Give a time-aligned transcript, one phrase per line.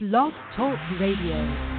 [0.00, 1.77] Blog Talk Radio.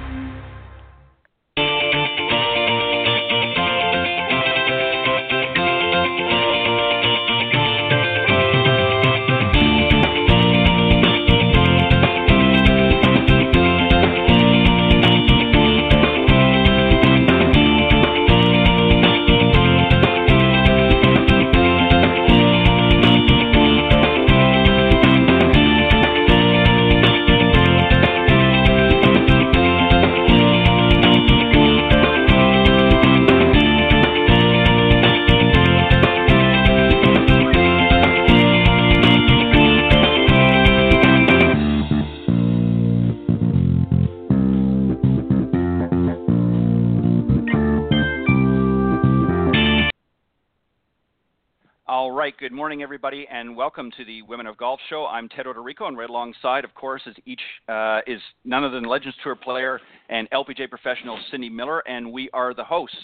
[52.20, 55.06] Right, good morning, everybody, and welcome to the Women of Golf Show.
[55.06, 58.84] I'm Ted Oderico, and right alongside, of course, is each uh, is none other than
[58.84, 62.94] Legends Tour player and LPGA professional Cindy Miller, and we are the hosts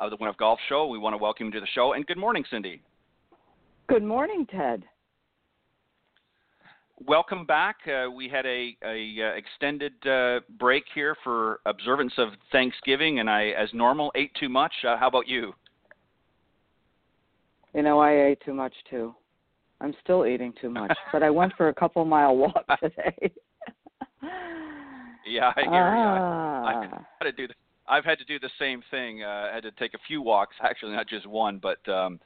[0.00, 0.86] of the Women of Golf Show.
[0.86, 2.80] We want to welcome you to the show, and good morning, Cindy.
[3.88, 4.84] Good morning, Ted.
[7.06, 7.76] Welcome back.
[7.86, 13.28] Uh, we had a, a uh, extended uh, break here for observance of Thanksgiving, and
[13.28, 14.72] I, as normal, ate too much.
[14.82, 15.52] Uh, how about you?
[17.76, 19.14] You know, I ate too much too.
[19.82, 23.30] I'm still eating too much, but I went for a couple mile walk today.
[25.26, 26.70] yeah, I hear ah.
[26.70, 26.78] you.
[26.78, 27.46] I, I had to do.
[27.46, 27.54] The,
[27.86, 29.22] I've had to do the same thing.
[29.22, 31.86] Uh, I had to take a few walks, actually, not just one, but.
[31.88, 32.18] um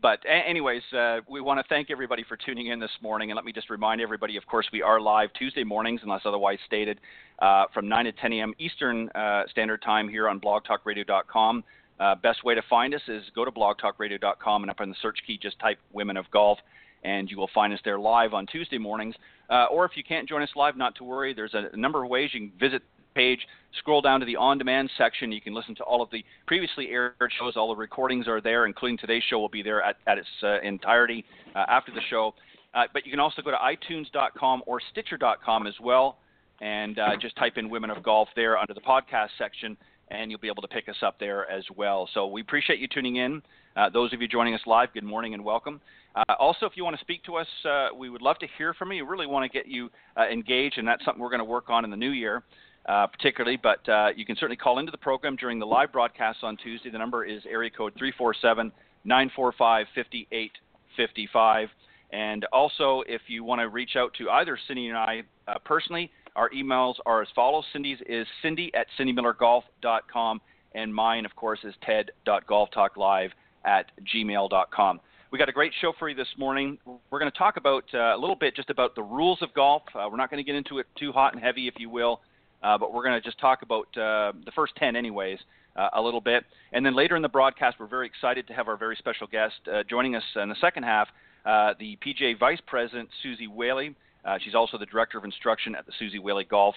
[0.00, 3.44] but anyways, uh, we want to thank everybody for tuning in this morning, and let
[3.44, 4.36] me just remind everybody.
[4.36, 7.00] Of course, we are live Tuesday mornings, unless otherwise stated,
[7.40, 8.54] uh, from 9 to 10 a.m.
[8.60, 11.64] Eastern uh, Standard Time here on BlogTalkRadio.com.
[12.00, 15.18] Uh, best way to find us is go to blogtalkradio.com and up in the search
[15.26, 16.58] key just type Women of Golf
[17.04, 19.14] and you will find us there live on Tuesday mornings.
[19.50, 21.32] Uh, or if you can't join us live, not to worry.
[21.32, 23.40] There's a, a number of ways you can visit the page,
[23.78, 25.32] scroll down to the on demand section.
[25.32, 27.56] You can listen to all of the previously aired shows.
[27.56, 30.60] All the recordings are there, including today's show will be there at, at its uh,
[30.60, 31.24] entirety
[31.54, 32.34] uh, after the show.
[32.74, 36.18] Uh, but you can also go to itunes.com or stitcher.com as well
[36.60, 39.76] and uh, just type in Women of Golf there under the podcast section
[40.10, 42.08] and you'll be able to pick us up there as well.
[42.14, 43.42] So we appreciate you tuning in.
[43.76, 45.80] Uh, those of you joining us live, good morning and welcome.
[46.14, 48.74] Uh, also, if you want to speak to us, uh, we would love to hear
[48.74, 49.04] from you.
[49.04, 51.68] We really want to get you uh, engaged, and that's something we're going to work
[51.68, 52.42] on in the new year.
[52.88, 56.38] Uh, particularly, but uh, you can certainly call into the program during the live broadcast
[56.42, 56.88] on Tuesday.
[56.88, 58.72] The number is area code 347
[59.04, 61.68] 945 5855.
[62.10, 65.22] And also, if you want to reach out to either Cindy and I
[65.66, 67.64] personally, our emails are as follows.
[67.72, 70.40] Cindy's is cindy at cindymillergolf.com,
[70.74, 73.30] and mine, of course, is ted.golftalklive
[73.64, 75.00] at gmail.com.
[75.30, 76.78] We got a great show for you this morning.
[77.10, 79.82] We're going to talk about uh, a little bit just about the rules of golf.
[79.94, 82.22] Uh, we're not going to get into it too hot and heavy, if you will,
[82.62, 85.38] uh, but we're going to just talk about uh, the first 10, anyways,
[85.76, 86.44] uh, a little bit.
[86.72, 89.56] And then later in the broadcast, we're very excited to have our very special guest
[89.70, 91.08] uh, joining us in the second half,
[91.44, 93.94] the PGA Vice President, Suzy Whaley.
[94.24, 96.74] Uh, she's also the director of instruction at the Suzy Whaley Golf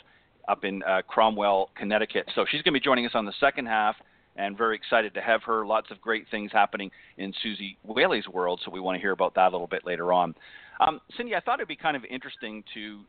[0.47, 2.25] up in uh, Cromwell, Connecticut.
[2.35, 3.96] So she's going to be joining us on the second half,
[4.38, 5.66] and very excited to have her.
[5.66, 9.35] Lots of great things happening in Suzy Whaley's world, so we want to hear about
[9.35, 10.34] that a little bit later on.
[10.80, 13.01] Um, Cindy, I thought it'd be kind of interesting to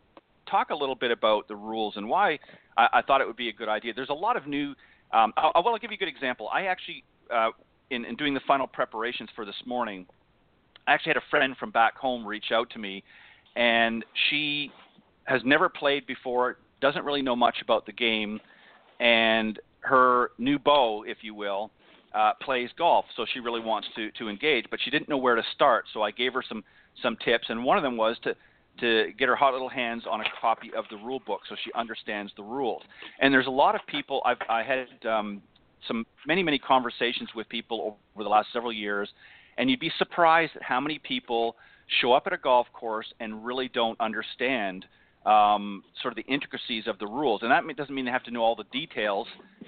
[0.50, 2.38] talk a little bit about the rules and why
[2.76, 3.94] I, I thought it would be a good idea.
[3.94, 4.74] There's a lot of new.
[5.12, 6.48] Um, I, well, I'll give you a good example.
[6.52, 7.50] I actually, uh,
[7.90, 10.06] in, in doing the final preparations for this morning,
[10.86, 13.04] I actually had a friend from back home reach out to me
[13.56, 14.70] and she
[15.24, 18.40] has never played before, doesn't really know much about the game,
[19.00, 21.70] and her new beau, if you will,
[22.14, 25.34] uh, plays golf, so she really wants to to engage, but she didn't know where
[25.34, 25.86] to start.
[25.92, 26.62] So I gave her some
[27.02, 28.34] some tips, and one of them was to
[28.80, 31.70] to get her hot little hands on a copy of the rule book so she
[31.74, 32.82] understands the rules.
[33.20, 35.42] And there's a lot of people I've I had um,
[35.86, 39.08] some many many conversations with people over the last several years,
[39.56, 41.56] and you'd be surprised at how many people
[42.00, 44.86] show up at a golf course and really don't understand
[45.26, 47.42] um, sort of the intricacies of the rules.
[47.42, 49.26] And that doesn't mean they have to know all the details,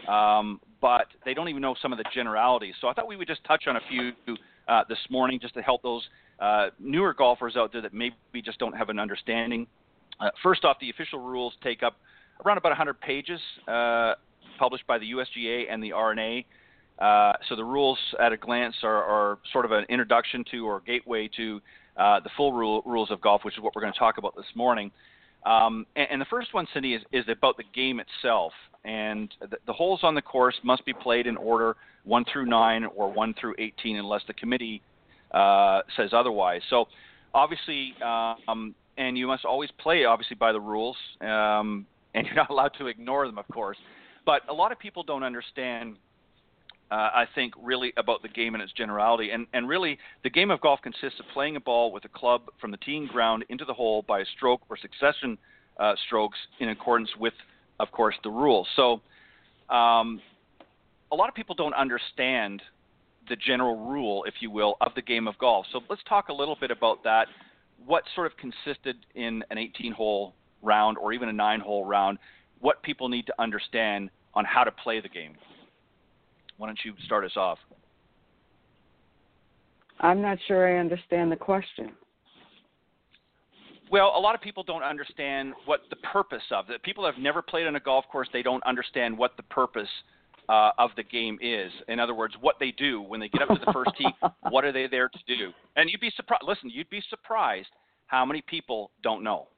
[0.09, 2.75] um, but they don't even know some of the generalities.
[2.81, 4.13] So I thought we would just touch on a few
[4.69, 6.03] uh, this morning just to help those
[6.41, 9.67] uh, newer golfers out there that maybe just don't have an understanding.
[10.21, 11.97] Uh, first off, the official rules take up
[12.45, 14.15] around about 100 pages, uh,
[14.59, 16.45] published by the USGA and the R&A.
[16.99, 20.81] Uh, so the rules at a glance are, are, sort of an introduction to or
[20.81, 21.61] gateway to
[21.97, 24.35] uh, the full rule, rules of golf, which is what we're going to talk about
[24.37, 24.91] this morning.
[25.47, 28.53] Um, and, and, the first one, Cindy, is, is about the game itself.
[28.85, 32.87] And the, the, holes on the course must be played in order 1 through 9
[32.97, 34.83] or 1 through 18 unless the committee
[35.33, 36.63] uh, says otherwise.
[36.71, 36.87] So,
[37.35, 40.97] obviously, um, and you must always play, obviously, by the rules.
[41.21, 43.77] Um, and you're not allowed to ignore them, of course.
[44.25, 45.97] But a lot of people don't understand.
[46.91, 50.51] Uh, I think really about the game in its generality, and and really the game
[50.51, 53.65] of golf consists of playing a ball with a club from the teeing ground into
[53.65, 55.39] the hole by a stroke or succession
[55.79, 57.35] uh, strokes in accordance with,
[57.81, 58.69] of course, the rules.
[58.77, 59.01] So,
[59.75, 60.21] um,
[61.11, 62.63] a lot of people don't understand
[63.29, 65.67] the general rule, if you will, of the game of golf.
[65.73, 67.29] So let's talk a little bit about that.
[67.87, 72.19] What sort of consisted in an 18-hole round or even a nine-hole round?
[72.61, 75.37] What people need to understand on how to play the game.
[76.57, 77.59] Why don't you start us off?
[80.01, 81.93] I'm not sure I understand the question.
[83.91, 86.83] Well, a lot of people don't understand what the purpose of it.
[86.83, 88.29] People have never played on a golf course.
[88.33, 89.89] They don't understand what the purpose
[90.49, 91.71] uh, of the game is.
[91.89, 94.09] In other words, what they do when they get up to the first tee,
[94.51, 95.53] what are they there to do?
[95.77, 96.43] And you'd be surprised.
[96.47, 97.69] Listen, you'd be surprised
[98.07, 99.49] how many people don't know.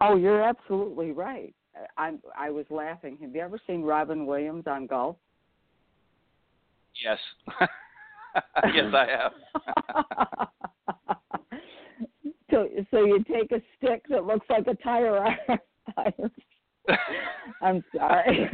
[0.00, 1.54] Oh, you're absolutely right.
[1.96, 2.20] I'm.
[2.36, 3.18] I was laughing.
[3.20, 5.16] Have you ever seen Robin Williams on golf?
[7.02, 7.18] Yes.
[8.74, 9.32] yes, I have.
[12.50, 15.18] so so you take a stick that looks like a tire
[15.96, 16.30] iron.
[17.62, 18.50] I'm sorry.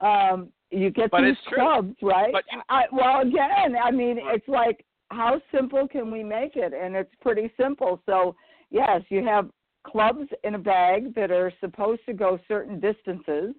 [0.00, 2.32] um, you get but these clubs, right?
[2.32, 6.72] But you, I, well, again, I mean, it's like how simple can we make it?
[6.72, 8.02] And it's pretty simple.
[8.06, 8.34] So
[8.70, 9.50] yes, you have
[9.86, 13.54] clubs in a bag that are supposed to go certain distances.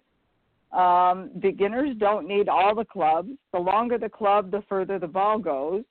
[0.76, 3.30] Um, beginners don't need all the clubs.
[3.54, 5.84] The longer the club, the further the ball goes.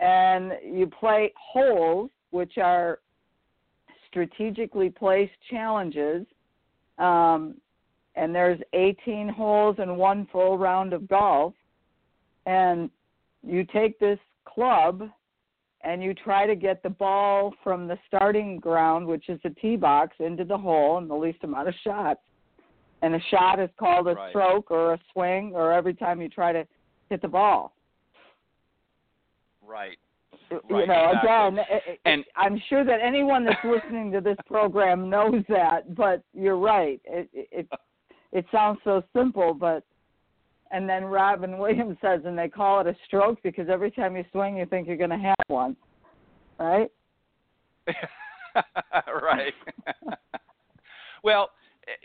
[0.00, 3.00] And you play holes, which are
[4.08, 6.24] strategically placed challenges.
[6.98, 7.56] Um,
[8.14, 11.54] and there's 18 holes and one full round of golf.
[12.46, 12.90] And
[13.42, 15.08] you take this club
[15.82, 19.76] and you try to get the ball from the starting ground, which is the tee
[19.76, 22.20] box, into the hole in the least amount of shots.
[23.02, 24.30] And a shot is called a right.
[24.30, 26.66] stroke or a swing, or every time you try to
[27.10, 27.74] hit the ball.
[29.64, 29.98] Right.
[30.50, 31.30] You right, know, exactly.
[31.30, 36.22] again, it, and I'm sure that anyone that's listening to this program knows that, but
[36.32, 37.00] you're right.
[37.04, 37.68] It, it
[38.32, 39.84] it sounds so simple, but
[40.70, 44.24] and then Robin Williams says, and they call it a stroke because every time you
[44.32, 45.76] swing, you think you're going to have one,
[46.58, 46.90] right?
[49.22, 49.54] right.
[51.24, 51.50] well,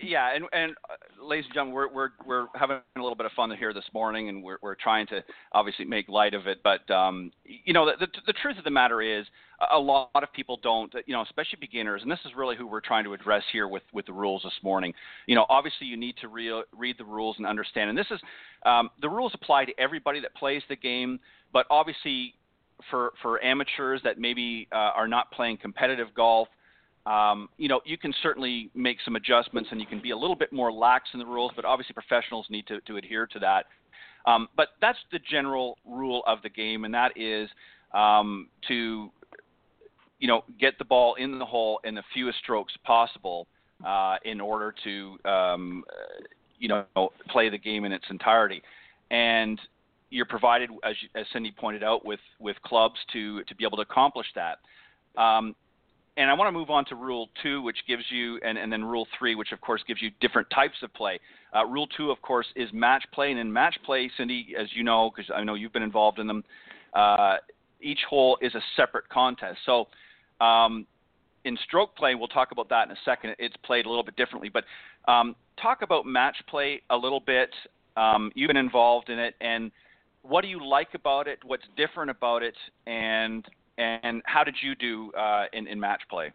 [0.02, 3.32] yeah, and and uh, ladies and gentlemen, we're we're we're having a little bit of
[3.34, 6.62] fun here this morning, and we're we're trying to obviously make light of it.
[6.64, 9.26] But um, you know, the, the the truth of the matter is,
[9.72, 12.82] a lot of people don't, you know, especially beginners, and this is really who we're
[12.82, 14.94] trying to address here with with the rules this morning.
[15.28, 18.20] You know, obviously you need to re- read the rules and understand, and this is
[18.66, 21.20] um, the rules apply to everybody that plays the game,
[21.52, 22.34] but obviously
[22.90, 26.48] for for amateurs that maybe uh, are not playing competitive golf
[27.06, 30.36] um, you know, you can certainly make some adjustments and you can be a little
[30.36, 33.66] bit more lax in the rules, but obviously professionals need to, to adhere to that.
[34.26, 37.50] Um, but that's the general rule of the game, and that is
[37.94, 39.12] um, to,
[40.20, 43.48] you know, get the ball in the hole in the fewest strokes possible
[43.86, 45.84] uh, in order to, um,
[46.58, 46.86] you know,
[47.30, 48.62] play the game in its entirety.
[49.12, 49.60] And
[50.10, 53.84] you're provided, as, as Cindy pointed out, with with clubs to to be able to
[53.84, 54.60] accomplish that.
[55.22, 55.54] Um,
[56.16, 58.84] and I want to move on to Rule 2, which gives you, and, and then
[58.84, 61.20] Rule 3, which of course gives you different types of play.
[61.56, 63.32] Uh, rule 2, of course, is match play.
[63.32, 66.28] And in match play, Cindy, as you know, because I know you've been involved in
[66.28, 66.44] them,
[66.94, 67.38] uh,
[67.82, 69.60] each hole is a separate contest.
[69.66, 69.88] So
[70.40, 70.86] um,
[71.46, 73.36] in stroke play, we'll talk about that in a second.
[73.40, 74.50] It's played a little bit differently.
[74.50, 74.66] But
[75.12, 77.50] um, talk about match play a little bit.
[77.98, 79.72] Um, you've been involved in it, and
[80.24, 81.40] what do you like about it?
[81.44, 82.56] What's different about it?
[82.88, 83.46] And
[83.78, 86.32] and how did you do uh, in, in match play?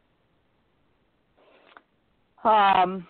[2.45, 3.07] Um,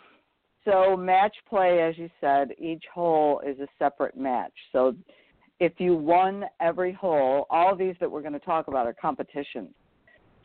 [0.65, 4.53] so match play, as you said, each hole is a separate match.
[4.73, 4.95] So
[5.61, 9.71] if you won every hole, all these that we're going to talk about are competitions.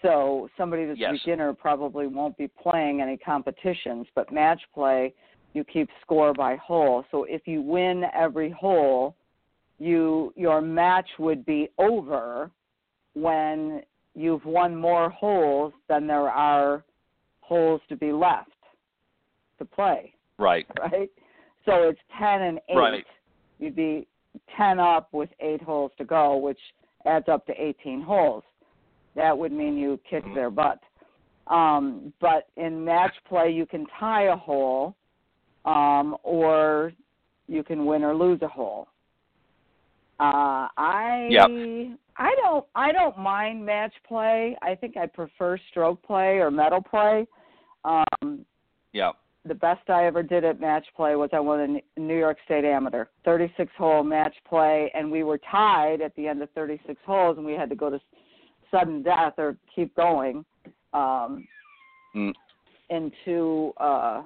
[0.01, 1.11] So somebody that's yes.
[1.11, 5.13] a beginner probably won't be playing any competitions, but match play,
[5.53, 7.05] you keep score by hole.
[7.11, 9.15] So if you win every hole,
[9.79, 12.51] you your match would be over
[13.13, 13.81] when
[14.15, 16.83] you've won more holes than there are
[17.41, 18.49] holes to be left
[19.59, 20.13] to play.
[20.37, 20.65] Right.
[20.79, 21.09] Right?
[21.65, 22.75] So it's 10 and 8.
[22.75, 23.05] Right.
[23.59, 24.07] You'd be
[24.57, 26.59] 10 up with 8 holes to go, which
[27.05, 28.43] adds up to 18 holes.
[29.15, 30.35] That would mean you kick mm-hmm.
[30.35, 30.79] their butt.
[31.47, 34.95] Um, but in match play, you can tie a hole
[35.65, 36.93] um, or
[37.47, 38.87] you can win or lose a hole.
[40.19, 41.49] Uh, I yep.
[42.17, 44.57] I don't I don't mind match play.
[44.61, 47.27] I think I prefer stroke play or medal play.
[47.85, 48.45] Um,
[48.91, 49.11] yeah.
[49.45, 52.63] The best I ever did at match play was I won a New York State
[52.63, 57.37] Amateur, 36 hole match play, and we were tied at the end of 36 holes,
[57.37, 57.99] and we had to go to
[58.71, 60.45] sudden death or keep going
[60.93, 61.45] um,
[62.15, 62.31] mm.
[62.89, 64.21] into uh,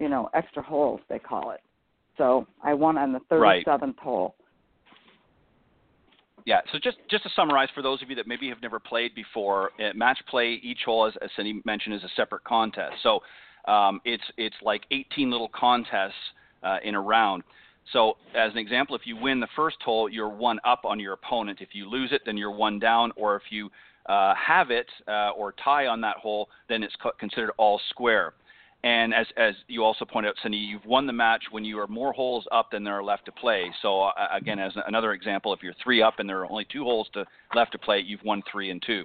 [0.00, 1.60] you know extra holes they call it.
[2.16, 3.98] So I won on the 37th right.
[4.00, 4.34] hole.
[6.48, 6.62] Yeah.
[6.72, 9.72] So just just to summarize for those of you that maybe have never played before,
[9.78, 12.94] uh, match play each hole, as, as Cindy mentioned, is a separate contest.
[13.02, 13.20] So
[13.70, 16.14] um, it's it's like 18 little contests
[16.62, 17.42] uh, in a round.
[17.92, 21.12] So as an example, if you win the first hole, you're one up on your
[21.12, 21.58] opponent.
[21.60, 23.12] If you lose it, then you're one down.
[23.16, 23.68] Or if you
[24.06, 28.32] uh, have it uh, or tie on that hole, then it's considered all square.
[28.84, 31.88] And as, as you also pointed out, Cindy, you've won the match when you are
[31.88, 33.70] more holes up than there are left to play.
[33.82, 36.84] So uh, again, as another example, if you're three up and there are only two
[36.84, 37.24] holes to,
[37.56, 39.04] left to play, you've won three and two.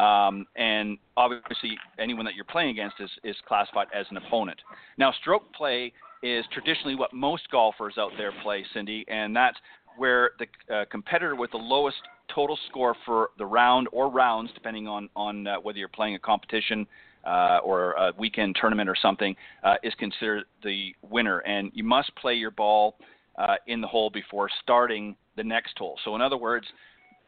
[0.00, 4.60] Um, and obviously, anyone that you're playing against is, is classified as an opponent.
[4.98, 5.92] Now, stroke play
[6.22, 9.56] is traditionally what most golfers out there play, Cindy, and that's
[9.96, 11.96] where the uh, competitor with the lowest
[12.34, 16.18] total score for the round or rounds, depending on on uh, whether you're playing a
[16.18, 16.86] competition
[17.26, 21.40] uh, or a weekend tournament or something, uh, is considered the winner.
[21.40, 22.96] And you must play your ball
[23.38, 25.98] uh, in the hole before starting the next hole.
[26.04, 26.66] So, in other words,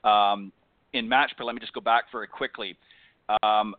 [0.04, 0.52] um,
[0.92, 2.76] in match play, let me just go back very quickly.
[3.42, 3.74] Um,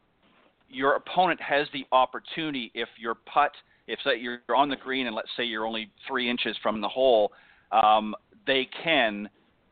[0.69, 3.51] your opponent has the opportunity if your putt,
[3.87, 7.31] if you're on the green and let's say you're only three inches from the hole,
[7.71, 9.29] um, they can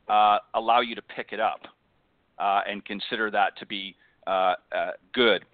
[0.07, 1.61] uh, allow you to pick it up
[2.39, 5.45] uh, and consider that to be uh, uh good.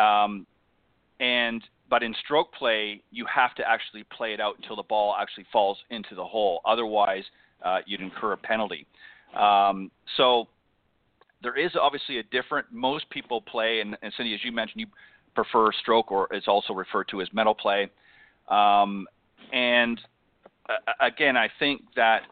[0.00, 0.46] Um,
[1.18, 5.14] and but in stroke play, you have to actually play it out until the ball
[5.20, 6.60] actually falls into the hole.
[6.64, 7.24] Otherwise,
[7.64, 8.86] uh, you'd incur a penalty.
[9.36, 10.46] Um, so
[11.42, 12.66] there is obviously a different.
[12.72, 14.86] Most people play, and, and Cindy, as you mentioned, you
[15.34, 17.90] prefer stroke, or it's also referred to as medal play.
[18.48, 19.06] Um,
[19.52, 20.00] and
[20.68, 22.22] uh, again, I think that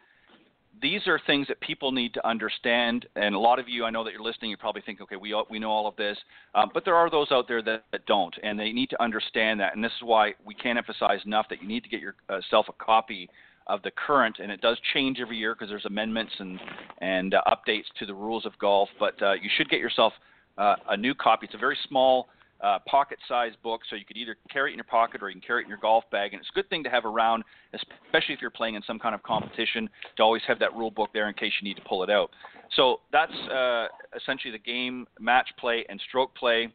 [0.81, 3.07] these are things that people need to understand.
[3.17, 5.35] And a lot of you, I know that you're listening, you probably think, okay, we
[5.51, 6.17] we know all of this,
[6.55, 9.61] um, but there are those out there that, that, don't, and they need to understand
[9.61, 9.75] that.
[9.75, 12.85] And this is why we can't emphasize enough that you need to get yourself a
[12.85, 13.29] copy
[13.67, 16.59] of the current, and it does change every year because there's amendments and
[17.01, 18.89] and uh, updates to the rules of golf.
[18.99, 20.13] But uh, you should get yourself
[20.57, 21.47] uh, a new copy.
[21.47, 22.29] It's a very small
[22.61, 25.47] uh, pocket-sized book, so you could either carry it in your pocket or you can
[25.47, 26.33] carry it in your golf bag.
[26.33, 29.15] And it's a good thing to have around, especially if you're playing in some kind
[29.15, 32.03] of competition, to always have that rule book there in case you need to pull
[32.03, 32.31] it out.
[32.77, 33.87] So that's uh,
[34.17, 36.73] essentially the game, match play, and stroke play.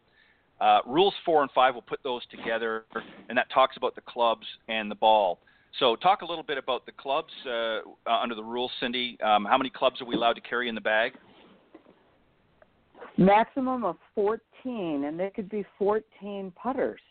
[0.61, 2.85] Uh, rules four and five, we'll put those together,
[3.27, 5.39] and that talks about the clubs and the ball.
[5.79, 9.17] So, talk a little bit about the clubs uh, under the rules, Cindy.
[9.23, 11.13] Um, how many clubs are we allowed to carry in the bag?
[13.17, 14.41] Maximum of 14,
[15.05, 17.01] and they could be 14 putters.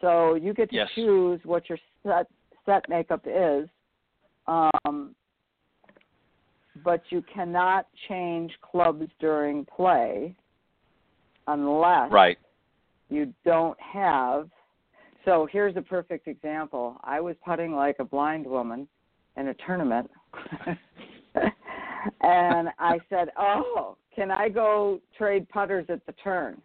[0.00, 0.88] So you get to yes.
[0.94, 2.26] choose what your set
[2.66, 3.68] set makeup is,
[4.46, 5.14] um,
[6.84, 10.34] but you cannot change clubs during play
[11.46, 12.38] unless right.
[13.08, 14.48] you don't have.
[15.24, 16.96] So here's a perfect example.
[17.04, 18.88] I was putting like a blind woman
[19.36, 20.10] in a tournament.
[22.20, 26.60] and I said, "Oh, can I go trade putters at the turn?"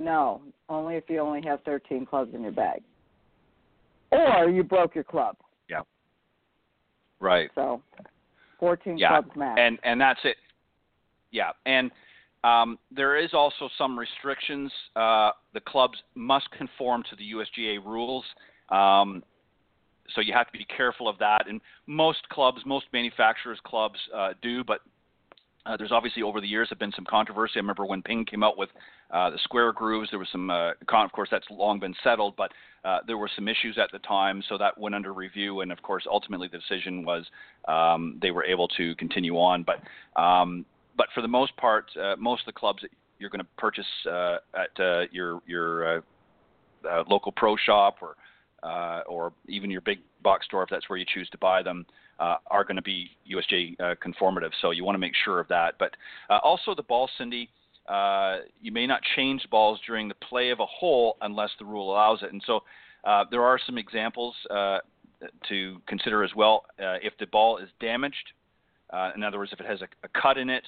[0.00, 2.82] No, only if you only have 13 clubs in your bag,
[4.10, 5.36] or you broke your club.
[5.68, 5.82] Yeah.
[7.20, 7.50] Right.
[7.54, 7.82] So,
[8.60, 9.08] 14 yeah.
[9.08, 9.60] clubs max.
[9.60, 10.36] And and that's it.
[11.30, 11.90] Yeah, and
[12.44, 14.72] um, there is also some restrictions.
[14.96, 18.24] Uh, the clubs must conform to the USGA rules.
[18.70, 19.22] Um,
[20.14, 21.48] so you have to be careful of that.
[21.48, 24.80] And most clubs, most manufacturers' clubs uh, do, but
[25.68, 27.54] uh, there's obviously over the years have been some controversy.
[27.56, 28.70] I remember when Ping came out with
[29.10, 30.48] uh, the square grooves, there was some.
[30.50, 32.50] Uh, con- of course, that's long been settled, but
[32.84, 35.60] uh, there were some issues at the time, so that went under review.
[35.60, 37.26] And of course, ultimately, the decision was
[37.66, 39.64] um, they were able to continue on.
[39.64, 40.64] But um,
[40.96, 43.86] but for the most part, uh, most of the clubs that you're going to purchase
[44.10, 46.02] uh, at your your
[47.08, 48.16] local pro shop or
[49.06, 51.84] or even your big box store, if that's where you choose to buy them,
[52.18, 54.50] uh, are going to be USGA uh, conformative.
[54.60, 55.74] So you want to make sure of that.
[55.78, 55.96] But
[56.30, 57.48] uh, also the ball, Cindy,
[57.88, 61.90] uh, you may not change balls during the play of a hole unless the rule
[61.90, 62.32] allows it.
[62.32, 62.60] And so
[63.04, 64.34] uh, there are some examples
[65.48, 66.64] to consider as well.
[66.78, 68.32] if the ball is damaged,
[69.14, 70.64] in other words, if it has a, a cut in it,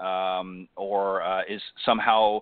[0.00, 2.40] um, or is somehow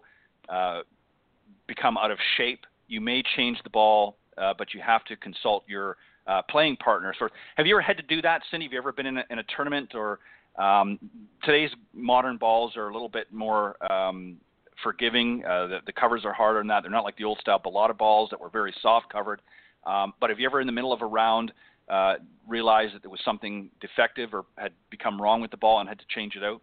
[1.66, 5.64] become out of shape, you may change the ball uh, but you have to consult
[5.68, 5.96] your
[6.30, 7.12] uh, playing partner.
[7.18, 8.66] So, have you ever had to do that, Cindy?
[8.66, 10.20] Have you ever been in a, in a tournament or
[10.58, 10.98] um,
[11.44, 14.36] today's modern balls are a little bit more um,
[14.82, 15.44] forgiving.
[15.44, 16.82] Uh, the, the covers are harder than that.
[16.82, 19.40] They're not like the old style balata balls that were very soft covered.
[19.86, 21.52] Um, but have you ever in the middle of a round
[21.88, 22.14] uh,
[22.46, 25.98] realized that there was something defective or had become wrong with the ball and had
[25.98, 26.60] to change it out?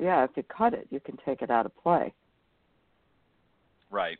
[0.00, 2.14] Yeah, if you cut it, you can take it out of play.
[3.90, 4.18] Right.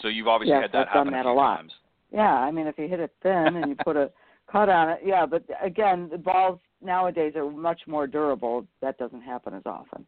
[0.00, 1.56] So you've obviously yes, had that I've happen done that a, a lot.
[1.56, 1.72] times.
[2.12, 4.10] Yeah, I mean, if you hit it thin and you put a
[4.50, 5.26] cut on it, yeah.
[5.26, 8.66] But again, the balls nowadays are much more durable.
[8.80, 10.06] That doesn't happen as often.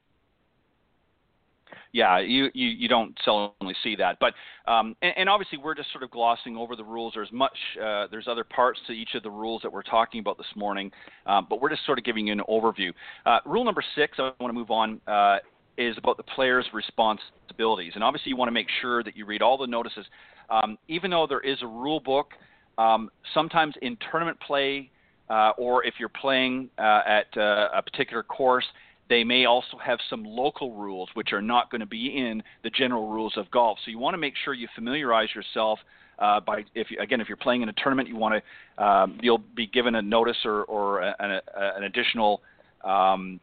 [1.92, 4.34] Yeah, you, you, you don't seldomly see that, but
[4.70, 7.12] um, and, and, obviously we're just sort of glossing over the rules.
[7.14, 10.36] There's much, uh, there's other parts to each of the rules that we're talking about
[10.36, 10.90] this morning,
[11.26, 12.92] um, but we're just sort of giving you an overview.
[13.24, 15.38] Uh, rule number six, I want to move on, uh,
[15.78, 19.40] is about the player's responsibilities, and obviously you want to make sure that you read
[19.42, 20.04] all the notices.
[20.50, 22.32] Um, even though there is a rule book,
[22.78, 24.90] um, sometimes in tournament play,
[25.30, 28.64] uh, or if you're playing uh, at uh, a particular course,
[29.08, 32.70] they may also have some local rules which are not going to be in the
[32.70, 33.78] general rules of golf.
[33.84, 35.78] So you want to make sure you familiarize yourself
[36.18, 39.18] uh, by if you, again if you're playing in a tournament, you want to um,
[39.22, 41.40] you'll be given a notice or or an, a,
[41.76, 42.40] an additional
[42.82, 43.40] um,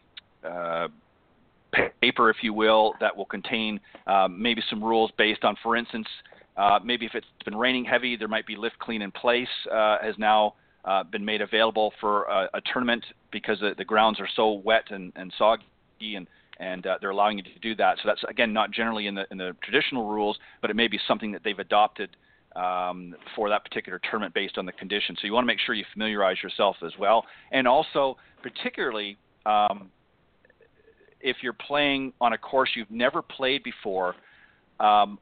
[0.47, 0.87] uh,
[2.01, 6.07] paper, if you will, that will contain um, maybe some rules based on, for instance,
[6.57, 9.97] uh, maybe if it's been raining heavy, there might be lift clean in place uh,
[10.01, 10.53] has now
[10.85, 14.85] uh, been made available for a, a tournament because the, the, grounds are so wet
[14.89, 16.27] and, and soggy and
[16.59, 17.97] and uh, they're allowing you to do that.
[17.97, 20.99] So that's again not generally in the in the traditional rules, but it may be
[21.07, 22.15] something that they've adopted
[22.55, 25.19] um, for that particular tournament based on the conditions.
[25.21, 29.89] So you want to make sure you familiarize yourself as well, and also particularly um,
[31.19, 34.15] if you're playing on a course you've never played before.
[34.79, 35.19] Um,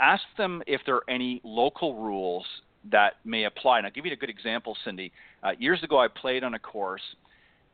[0.00, 2.44] ask them if there are any local rules
[2.90, 3.78] that may apply.
[3.78, 5.12] And I'll give you a good example, Cindy.
[5.42, 7.02] Uh, years ago, I played on a course,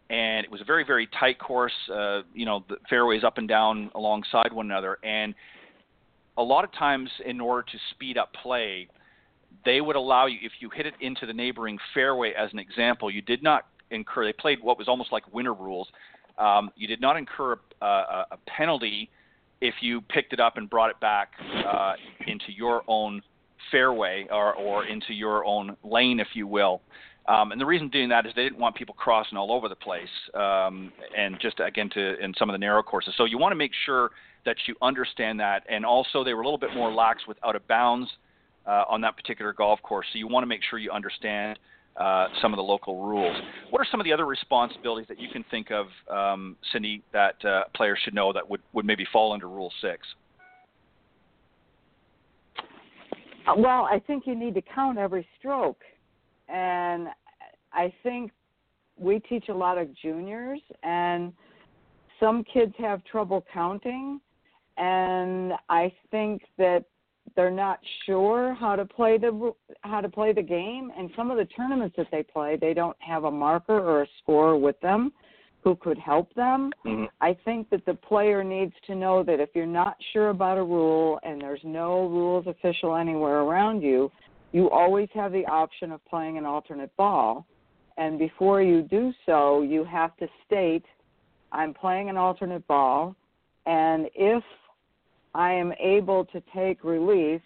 [0.08, 1.72] and it was a very, very tight course.
[1.92, 5.34] Uh, you know, the fairways up and down alongside one another, and
[6.38, 8.88] a lot of times, in order to speed up play,
[9.64, 12.32] they would allow you if you hit it into the neighboring fairway.
[12.32, 14.24] As an example, you did not incur.
[14.24, 15.88] They played what was almost like winter rules.
[16.38, 19.10] Um, you did not incur a, a, a penalty
[19.60, 21.32] if you picked it up and brought it back
[21.66, 21.94] uh,
[22.26, 23.22] into your own
[23.70, 26.80] fairway or, or into your own lane, if you will.
[27.28, 29.76] Um, and the reason doing that is they didn't want people crossing all over the
[29.76, 33.14] place, um, and just again to in some of the narrow courses.
[33.16, 34.10] So you want to make sure
[34.46, 35.62] that you understand that.
[35.68, 38.10] And also, they were a little bit more lax with out of bounds
[38.66, 40.06] uh, on that particular golf course.
[40.12, 41.58] So you want to make sure you understand
[41.96, 43.36] uh, some of the local rules.
[43.70, 47.44] What are some of the other responsibilities that you can think of, um, Cindy, that
[47.44, 50.06] uh, players should know that would, would maybe fall under Rule 6?
[53.46, 55.80] Uh, well, I think you need to count every stroke.
[56.48, 57.08] And
[57.72, 58.32] I think
[58.98, 61.32] we teach a lot of juniors, and
[62.18, 64.20] some kids have trouble counting.
[64.76, 66.84] And I think that
[67.36, 70.90] they're not sure how to play the how to play the game.
[70.96, 74.06] And some of the tournaments that they play they don't have a marker or a
[74.22, 75.12] score with them
[75.62, 76.70] who could help them.
[76.86, 77.04] Mm-hmm.
[77.20, 80.62] i think that the player needs to know that if you're not sure about a
[80.62, 84.10] rule and there's no rules official anywhere around you
[84.52, 87.46] you always have the option of playing an alternate ball.
[87.96, 90.84] And before you do so you have to state
[91.52, 93.14] i'm playing an alternate ball.
[93.66, 94.42] And if
[95.34, 97.40] I am able to take relief,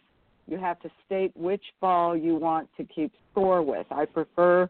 [0.47, 3.87] you have to state which ball you want to keep score with.
[3.91, 4.69] I prefer,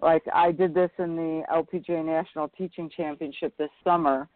[0.00, 4.28] like I did this in the LPGA National Teaching Championship this summer.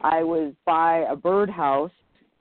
[0.00, 1.92] I was by a birdhouse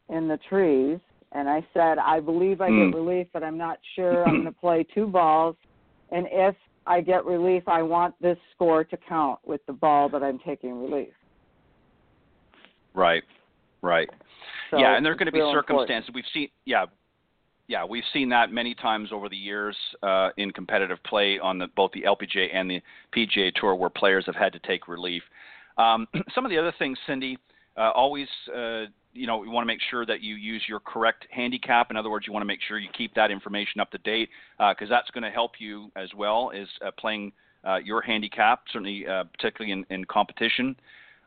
[0.09, 0.99] in the trees,
[1.31, 2.95] and I said, I believe I get hmm.
[2.95, 4.23] relief, but I'm not sure.
[4.27, 5.55] I'm going to play two balls,
[6.11, 6.55] and if
[6.87, 10.81] I get relief, I want this score to count with the ball that I'm taking
[10.81, 11.13] relief.
[12.93, 13.23] Right,
[13.81, 14.09] right.
[14.71, 16.15] So yeah, and there are going to be circumstances important.
[16.15, 16.47] we've seen.
[16.65, 16.85] Yeah,
[17.67, 21.67] yeah, we've seen that many times over the years uh, in competitive play on the,
[21.75, 22.81] both the LPGA and the
[23.15, 25.23] PGA Tour, where players have had to take relief.
[25.77, 27.37] Um, some of the other things, Cindy,
[27.77, 31.27] uh, always, uh, you know, you want to make sure that you use your correct
[31.31, 31.91] handicap.
[31.91, 34.29] In other words, you want to make sure you keep that information up to date
[34.57, 37.31] because uh, that's going to help you as well as uh, playing
[37.63, 40.75] uh, your handicap, certainly, particularly in, in competition.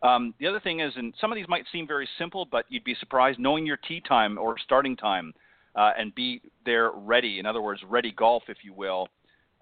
[0.04, 2.84] Um, the other thing is, and some of these might seem very simple, but you'd
[2.84, 5.32] be surprised knowing your tee time or starting time
[5.74, 7.38] uh, and be there ready.
[7.38, 9.08] In other words, ready golf, if you will,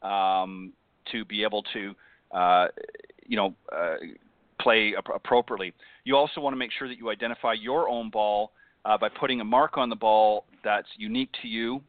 [0.02, 0.72] um,
[1.12, 1.94] to be able to,
[2.32, 2.66] uh,
[3.24, 3.94] you know, uh,
[4.60, 5.72] play ap- appropriately.
[6.04, 8.50] You also want to make sure that you identify your own ball
[8.84, 11.80] uh, by putting a mark on the ball that's unique to you.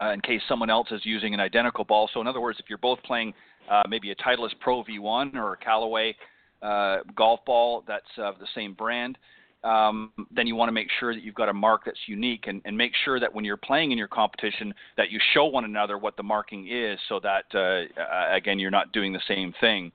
[0.00, 2.08] Uh, in case someone else is using an identical ball.
[2.14, 3.34] So, in other words, if you're both playing
[3.68, 6.14] uh, maybe a Titleist Pro V1 or a Callaway
[6.62, 9.18] uh, golf ball that's of the same brand.
[9.64, 12.62] um, then you want to make sure that you've got a mark that's unique and,
[12.64, 15.98] and make sure that when you're playing in your competition that you show one another
[15.98, 19.90] what the marking is so that uh, again you're not doing the same thing.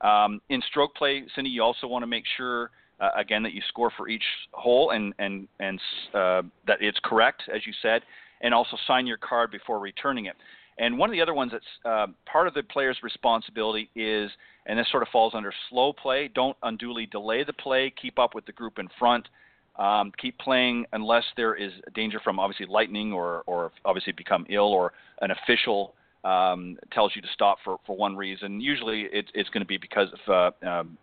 [0.00, 2.70] Um, in stroke play, Cindy, you also want to make sure
[3.00, 5.80] uh, again that you score for each hole and and and
[6.14, 8.02] uh, that it's correct as you said,
[8.42, 10.36] and also sign your card before returning it.
[10.80, 14.30] And one of the other ones that's uh, part of the player's responsibility is,
[14.64, 16.28] and this sort of falls under slow play.
[16.34, 17.92] Don't unduly delay the play.
[18.00, 19.28] Keep up with the group in front.
[19.76, 24.72] Um, keep playing unless there is danger from obviously lightning or, or obviously become ill
[24.72, 28.60] or an official um, tells you to stop for, for one reason.
[28.60, 30.98] Usually it, it's going to be because of uh, um,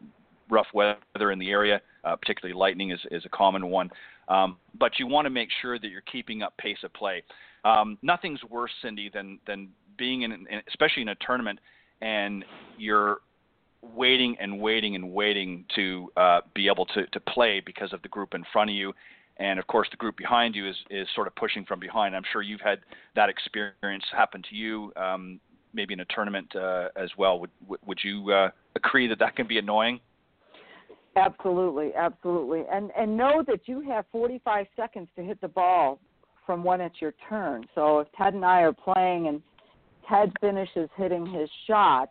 [0.50, 3.92] rough weather in the area, uh, particularly lightning is, is a common one.
[4.28, 7.24] Um, but you want to make sure that you're keeping up pace of play.
[7.68, 11.60] Um, nothing's worse, Cindy, than than being in, in, especially in a tournament,
[12.02, 12.46] and
[12.78, 13.18] you're
[13.82, 18.08] waiting and waiting and waiting to uh, be able to to play because of the
[18.08, 18.94] group in front of you,
[19.38, 22.16] and of course the group behind you is is sort of pushing from behind.
[22.16, 22.80] I'm sure you've had
[23.16, 25.40] that experience happen to you, um,
[25.74, 27.38] maybe in a tournament uh, as well.
[27.40, 27.52] Would
[27.86, 30.00] would you uh, agree that that can be annoying?
[31.18, 36.00] Absolutely, absolutely, and and know that you have 45 seconds to hit the ball
[36.48, 37.68] from when it's your turn.
[37.76, 39.44] So if Ted and I are playing and
[40.10, 42.10] Ted finishes hitting his shot,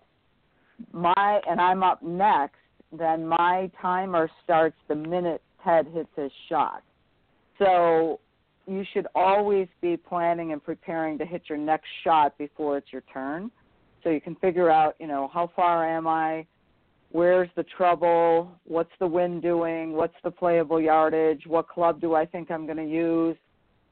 [0.92, 2.58] my and I'm up next,
[2.96, 6.84] then my timer starts the minute Ted hits his shot.
[7.58, 8.20] So
[8.66, 13.02] you should always be planning and preparing to hit your next shot before it's your
[13.12, 13.50] turn.
[14.04, 16.46] So you can figure out, you know, how far am I?
[17.10, 18.50] Where's the trouble?
[18.64, 19.92] What's the wind doing?
[19.92, 21.46] What's the playable yardage?
[21.46, 23.36] What club do I think I'm going to use?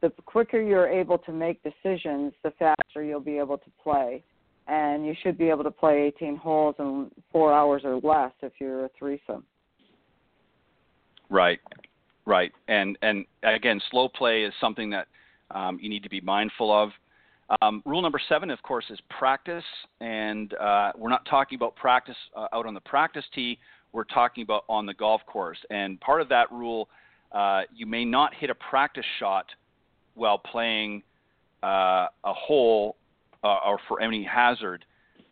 [0.09, 4.23] The quicker you're able to make decisions, the faster you'll be able to play.
[4.67, 8.53] And you should be able to play 18 holes in four hours or less if
[8.59, 9.45] you're a threesome.
[11.31, 11.61] Right,
[12.27, 15.09] right, and and again, slow play is something that
[15.51, 16.91] um, you need to be mindful of.
[17.61, 19.65] Um, rule number seven, of course, is practice,
[20.01, 23.59] and uh, we're not talking about practice uh, out on the practice tee.
[23.93, 26.89] We're talking about on the golf course, and part of that rule,
[27.33, 29.47] uh, you may not hit a practice shot
[30.15, 31.03] while playing
[31.63, 32.97] uh, a hole
[33.43, 34.85] uh, or for any hazard.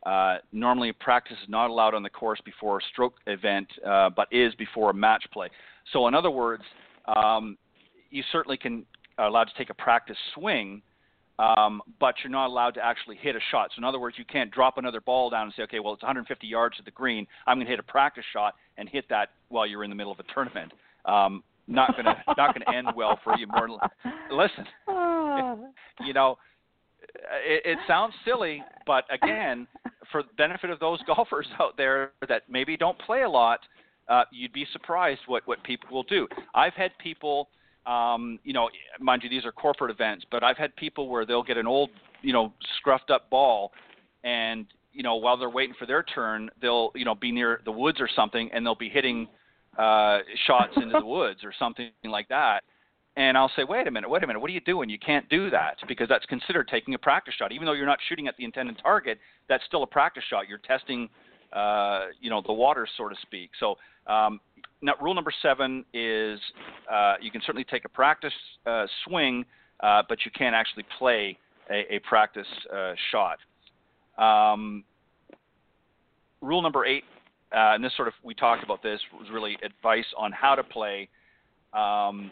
[0.05, 4.27] Uh, normally, practice is not allowed on the course before a stroke event, uh, but
[4.33, 5.49] is before a match play.
[5.93, 6.65] So, in other words,
[7.07, 7.57] um,
[8.11, 8.85] you certainly can
[9.19, 10.83] are allowed to take a practice swing,
[11.39, 13.71] um, but you're not allowed to actually hit a shot.
[13.75, 16.03] So, in other words, you can't drop another ball down and say, okay, well, it's
[16.03, 17.27] 150 yards to the green.
[17.47, 20.13] I'm going to hit a practice shot and hit that while you're in the middle
[20.13, 20.73] of a tournament.
[21.05, 23.47] Um, not gonna not gonna end well for you.
[23.47, 23.69] More
[24.31, 24.67] listen,
[26.07, 26.37] you know,
[27.45, 29.67] it, it sounds silly, but again,
[30.11, 33.61] for the benefit of those golfers out there that maybe don't play a lot,
[34.09, 36.29] uh, you'd be surprised what what people will do.
[36.55, 37.49] I've had people.
[37.85, 38.69] Um, you know,
[39.01, 41.91] mind you, these are corporate events, but I've had people where they'll get an old,
[42.21, 43.73] you know, scruffed up ball,
[44.23, 47.73] and you know, while they're waiting for their turn, they'll, you know, be near the
[47.73, 49.27] woods or something, and they'll be hitting
[49.79, 52.61] uh, shots into the woods or something like that.
[53.17, 54.89] And I'll say, wait a minute, wait a minute, what are you doing?
[54.89, 57.53] You can't do that because that's considered taking a practice shot.
[57.53, 60.49] Even though you're not shooting at the intended target, that's still a practice shot.
[60.49, 61.11] You're testing,
[61.53, 63.51] uh, you know, the water, so to speak.
[63.61, 64.41] So um,
[64.81, 66.41] now, rule number seven is
[66.91, 68.33] uh, you can certainly take a practice
[68.67, 69.45] uh, swing,
[69.81, 71.37] uh, but you can't actually play
[71.71, 73.39] a, a practice uh, shot.
[74.19, 74.85] Um,
[76.41, 77.05] rule number eight
[77.55, 80.63] uh, and this sort of we talked about this was really advice on how to
[80.63, 81.09] play.
[81.73, 82.31] Um,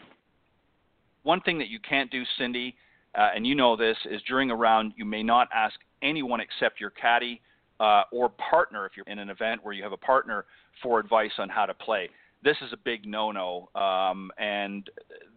[1.23, 2.75] one thing that you can't do, Cindy,
[3.15, 6.79] uh, and you know this, is during a round you may not ask anyone except
[6.79, 7.41] your caddy
[7.79, 10.45] uh, or partner if you're in an event where you have a partner
[10.81, 12.09] for advice on how to play.
[12.43, 14.89] This is a big no-no, um, and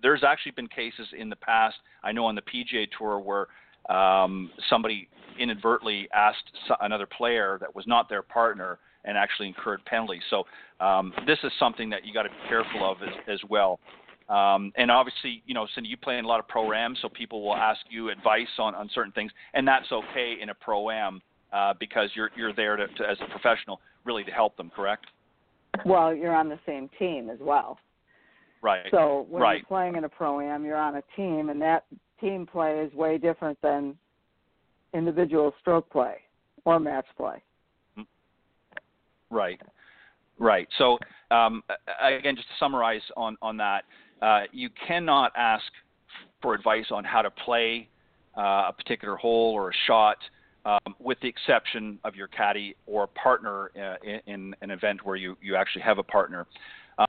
[0.02, 1.76] there's actually been cases in the past.
[2.02, 3.48] I know on the PGA Tour where
[3.94, 10.22] um, somebody inadvertently asked another player that was not their partner and actually incurred penalties.
[10.30, 10.44] So
[10.84, 13.80] um, this is something that you got to be careful of as, as well.
[14.28, 17.08] Um, and obviously, you know, Cindy, you play in a lot of pro am, so
[17.08, 20.90] people will ask you advice on, on certain things, and that's okay in a pro
[20.90, 21.20] am
[21.52, 24.70] uh, because you're you're there to, to, as a professional, really to help them.
[24.74, 25.06] Correct?
[25.84, 27.78] Well, you're on the same team as well.
[28.62, 28.86] Right.
[28.90, 29.58] So when right.
[29.58, 31.84] you're playing in a pro am, you're on a team, and that
[32.18, 33.94] team play is way different than
[34.94, 36.16] individual stroke play
[36.64, 37.42] or match play.
[39.34, 39.60] Right,
[40.38, 40.68] right.
[40.78, 40.98] So
[41.32, 41.62] um,
[42.00, 43.84] again, just to summarize on on that,
[44.22, 45.64] uh, you cannot ask
[46.40, 47.88] for advice on how to play
[48.36, 50.18] uh, a particular hole or a shot,
[50.64, 55.16] um, with the exception of your caddy or partner uh, in, in, an event where
[55.16, 56.46] you you actually have a partner.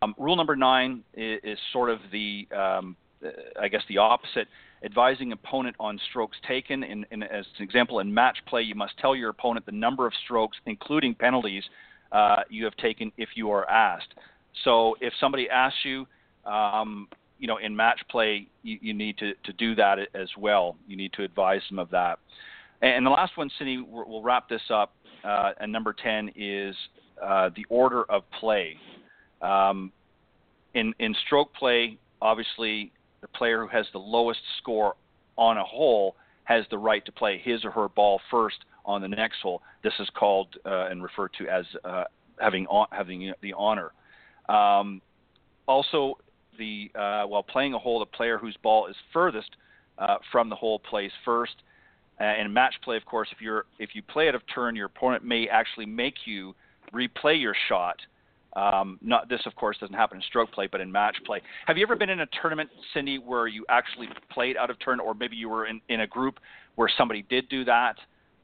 [0.01, 3.29] Um, rule number nine is, is sort of the, um, uh,
[3.61, 4.47] I guess, the opposite.
[4.83, 6.83] Advising opponent on strokes taken.
[6.83, 10.05] In, in, as an example, in match play, you must tell your opponent the number
[10.05, 11.63] of strokes, including penalties,
[12.11, 14.13] uh, you have taken if you are asked.
[14.63, 16.05] So if somebody asks you,
[16.45, 17.07] um,
[17.39, 20.77] you know, in match play, you, you, need to, to do that as well.
[20.87, 22.19] You need to advise them of that.
[22.81, 24.93] And the last one, Cindy, we'll wrap this up.
[25.23, 26.75] Uh, and number 10 is
[27.23, 28.77] uh, the order of play.
[29.41, 29.91] Um,
[30.73, 32.91] in, in stroke play, obviously,
[33.21, 34.95] the player who has the lowest score
[35.37, 39.07] on a hole has the right to play his or her ball first on the
[39.07, 39.61] next hole.
[39.83, 42.05] This is called uh, and referred to as uh,
[42.39, 43.91] having having the honor.
[44.49, 45.01] Um,
[45.67, 46.17] also,
[46.57, 49.49] the uh, while playing a hole, the player whose ball is furthest
[49.97, 51.55] uh, from the hole plays first.
[52.17, 55.25] In match play, of course, if you're if you play out of turn, your opponent
[55.25, 56.55] may actually make you
[56.93, 57.97] replay your shot
[58.55, 61.41] um, not this, of course, doesn't happen in stroke play, but in match play.
[61.67, 64.99] Have you ever been in a tournament, Cindy, where you actually played out of turn,
[64.99, 66.39] or maybe you were in, in a group
[66.75, 67.95] where somebody did do that,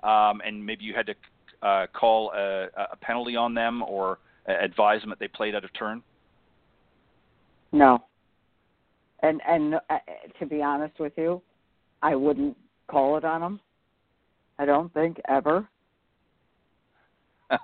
[0.04, 1.16] um, and maybe you had to
[1.62, 5.72] uh, call a, a penalty on them or advise them that they played out of
[5.74, 6.02] turn?
[7.72, 8.04] No.
[9.24, 9.98] And and uh,
[10.40, 11.42] to be honest with you,
[12.02, 13.60] I wouldn't call it on them.
[14.58, 15.68] I don't think ever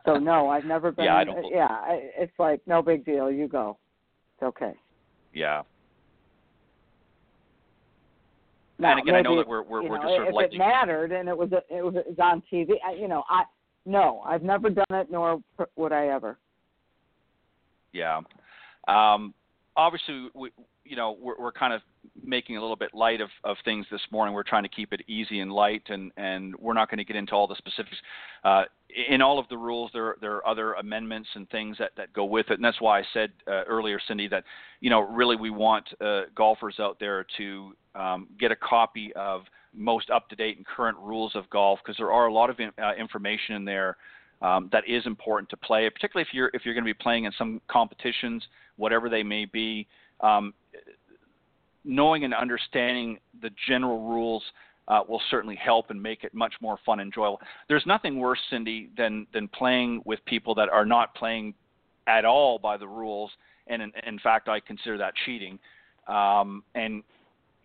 [0.06, 1.06] so no, I've never been.
[1.06, 1.45] yeah, I don't.
[1.52, 3.32] Yeah, it's like no big deal.
[3.32, 3.78] You go.
[4.36, 4.73] It's okay.
[5.34, 5.63] Yeah.
[8.80, 10.54] Now, and again, maybe, I know that we're we're, we're just sort of if like
[10.54, 12.74] it mattered and it was a, it was it was on TV.
[12.86, 13.44] I, you know, I
[13.86, 15.42] no, I've never done it, nor
[15.76, 16.38] would I ever.
[17.94, 18.22] Yeah.
[18.88, 19.34] Um,
[19.76, 20.52] obviously, we,
[20.88, 21.82] you know, we're, we're kind of
[22.23, 24.34] making a little bit light of, of things this morning.
[24.34, 27.15] We're trying to keep it easy and light, and, and we're not going to get
[27.15, 27.97] into all the specifics.
[28.43, 28.63] Uh,
[29.10, 32.26] in all of the rules, there, there are other amendments and things that, that go
[32.26, 34.43] with it, and that's why I said uh, earlier, Cindy, that
[34.80, 39.41] you know really we want uh, golfers out there to um, get a copy of
[39.73, 42.93] most up-to-date and current rules of golf because there are a lot of in, uh,
[42.95, 43.97] information in there
[44.41, 47.26] um, that is important to play, particularly if you're if you're going to be playing
[47.26, 48.43] in some competitions,
[48.76, 49.88] whatever they may be.
[50.21, 50.53] Um,
[51.84, 54.43] knowing and understanding the general rules
[54.88, 57.41] uh, will certainly help and make it much more fun and enjoyable.
[57.67, 61.53] There's nothing worse, Cindy, than than playing with people that are not playing
[62.08, 63.32] at all by the rules,
[63.67, 65.60] and in, in fact, I consider that cheating.
[66.08, 67.03] Um, and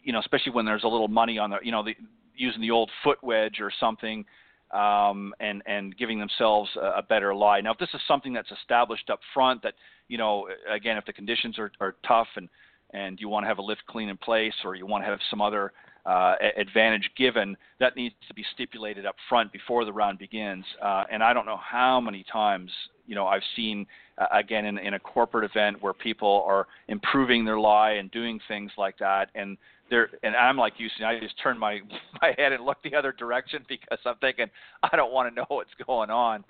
[0.03, 1.95] you know, especially when there's a little money on the, you know, the,
[2.37, 4.25] using the old foot wedge or something,
[4.73, 7.61] um, and and giving themselves a, a better lie.
[7.61, 9.75] Now, if this is something that's established up front, that
[10.13, 12.49] you know, again, if the conditions are, are tough and
[12.91, 15.19] and you want to have a lift clean in place or you want to have
[15.31, 15.73] some other
[16.05, 20.67] uh, advantage given, that needs to be stipulated up front before the round begins.
[20.85, 22.71] Uh, and I don't know how many times
[23.07, 23.87] you know I've seen
[24.19, 28.39] uh, again in, in a corporate event where people are improving their lie and doing
[28.49, 29.57] things like that, and
[29.89, 31.81] they're and I'm like you, see, I just turn my
[32.21, 34.51] my head and look the other direction because I'm thinking
[34.83, 36.45] I don't want to know what's going on,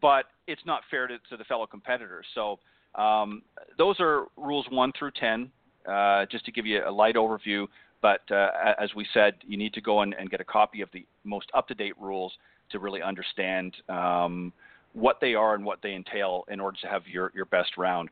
[0.00, 2.24] but it's not fair to, to the fellow competitors.
[2.34, 2.58] So
[2.94, 3.42] um,
[3.78, 5.50] those are rules one through ten.
[5.86, 7.66] Uh, just to give you a light overview.
[8.02, 8.50] But uh,
[8.80, 11.94] as we said, you need to go and, get a copy of the most up-to-date
[12.00, 12.32] rules
[12.70, 14.52] to really understand um,
[14.92, 18.10] what they are and what they entail in order to have your, your best round.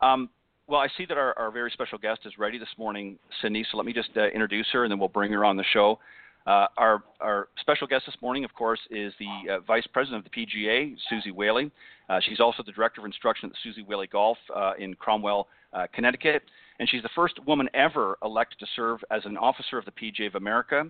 [0.00, 0.28] Um,
[0.66, 3.64] well, I see that our, our, very special guest is ready this morning, Cindy.
[3.70, 6.00] So let me just uh, introduce her, and then we'll bring her on the show.
[6.46, 10.30] Uh, our, our, special guest this morning, of course, is the uh, Vice President of
[10.30, 11.70] the PGA, Suzy Whaley.
[12.10, 15.48] Uh, she's also the Director of Instruction at the Suzy Whaley Golf uh, in Cromwell,
[15.72, 16.42] uh, Connecticut.
[16.78, 20.26] And she's the first woman ever elected to serve as an officer of the PGA
[20.26, 20.84] of America.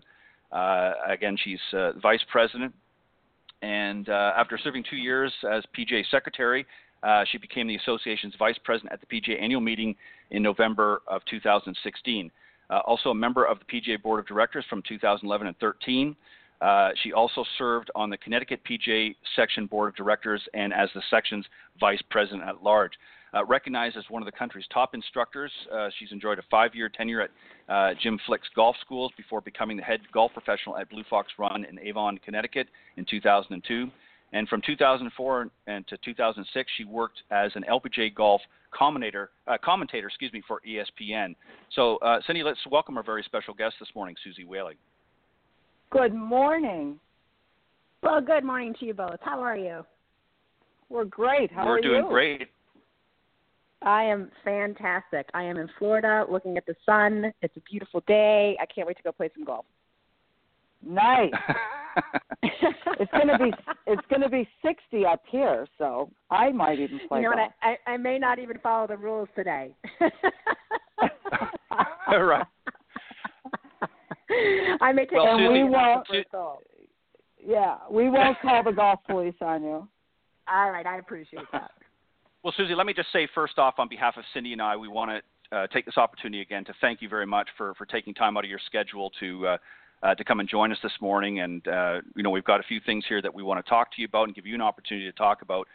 [1.08, 1.60] again, she's
[2.02, 2.74] Vice President.
[3.62, 6.66] And after serving two years as PGA Secretary,
[7.30, 9.94] she became the association's Vice President at the PGA annual meeting
[10.30, 12.30] in November of 2016
[12.74, 16.16] uh, also a member of the PGA Board of Directors from 2011 and 13.
[16.60, 21.02] Uh, she also served on the Connecticut PGA Section Board of Directors and as the
[21.10, 21.46] section's
[21.78, 22.92] vice president at large.
[23.34, 26.88] Uh, recognized as one of the country's top instructors, uh, she's enjoyed a five year
[26.88, 27.30] tenure at
[27.68, 31.64] uh, Jim Flick's golf schools before becoming the head golf professional at Blue Fox Run
[31.64, 33.90] in Avon, Connecticut in 2002.
[34.34, 38.40] And from 2004 and to 2006, she worked as an LPGA golf
[38.72, 41.36] commentator, uh, commentator, excuse me, for ESPN.
[41.72, 44.74] So, uh, Cindy, let's welcome our very special guest this morning, Suzy Whaley.
[45.90, 46.98] Good morning.
[48.02, 49.18] Well, good morning to you both.
[49.20, 49.86] How are you?
[50.88, 51.52] We're great.
[51.52, 51.92] How are you doing?
[51.92, 52.48] We're are doing great.
[53.82, 55.28] I am fantastic.
[55.32, 57.32] I am in Florida looking at the sun.
[57.40, 58.56] It's a beautiful day.
[58.60, 59.64] I can't wait to go play some golf.
[60.84, 61.30] Nice.
[62.42, 63.52] it's gonna be
[63.86, 67.20] it's gonna be sixty up here, so I might even play.
[67.20, 67.52] You know what?
[67.62, 69.74] I, I may not even follow the rules today.
[72.08, 72.46] right.
[74.80, 76.06] I may take Well, a and we won't.
[76.06, 76.58] for.
[77.46, 79.86] Yeah, we won't call the golf police on you.
[80.48, 81.70] All right, I appreciate that.
[82.42, 84.86] Well, Suzy, let me just say first off, on behalf of Cindy and I, we
[84.86, 88.12] want to uh, take this opportunity again to thank you very much for, for taking
[88.12, 89.56] time out of your schedule to uh,
[90.04, 91.40] uh, to come and join us this morning.
[91.40, 93.90] And uh, you know, we've got a few things here that we want to talk
[93.94, 95.66] to you about and give you an opportunity to talk about.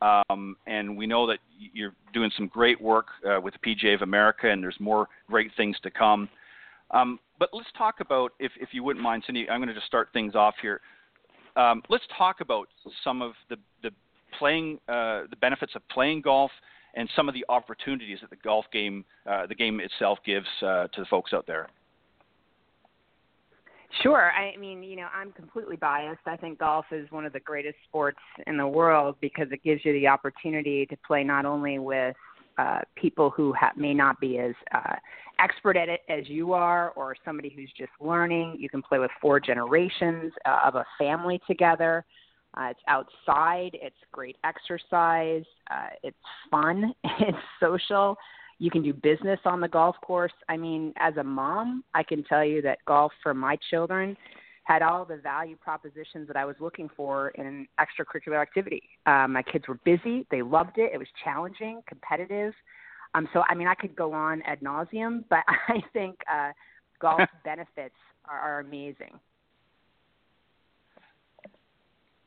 [0.00, 1.38] Um, and we know that
[1.72, 5.50] you're doing some great work uh, with the PGA of America, and there's more great
[5.56, 6.28] things to come.
[6.90, 9.86] Um, but let's talk about, if, if you wouldn't mind, Cindy, I'm going to just
[9.86, 10.80] start things off here.
[11.56, 12.68] Um, let's talk about
[13.02, 13.90] some of the, the
[14.38, 16.50] playing, uh, the benefits of playing golf,
[16.94, 20.86] and some of the opportunities that the golf game, uh, the game itself, gives uh,
[20.88, 21.68] to the folks out there.
[24.02, 24.30] Sure.
[24.32, 26.20] I mean, you know, I'm completely biased.
[26.26, 29.84] I think golf is one of the greatest sports in the world because it gives
[29.84, 32.14] you the opportunity to play not only with
[32.58, 34.94] uh, people who ha- may not be as uh,
[35.38, 38.56] expert at it as you are, or somebody who's just learning.
[38.58, 42.04] You can play with four generations uh, of a family together.
[42.54, 43.70] Uh, it's outside.
[43.74, 45.44] It's great exercise.
[45.70, 46.16] Uh, it's
[46.50, 46.92] fun.
[47.20, 48.16] It's social.
[48.58, 50.32] You can do business on the golf course.
[50.48, 54.16] I mean, as a mom, I can tell you that golf for my children
[54.64, 58.82] had all the value propositions that I was looking for in an extracurricular activity.
[59.06, 60.26] Um, my kids were busy.
[60.30, 60.90] They loved it.
[60.92, 62.52] It was challenging, competitive.
[63.14, 66.50] Um, so, I mean, I could go on ad nauseum, but I think uh,
[67.00, 67.94] golf benefits
[68.26, 69.18] are, are amazing.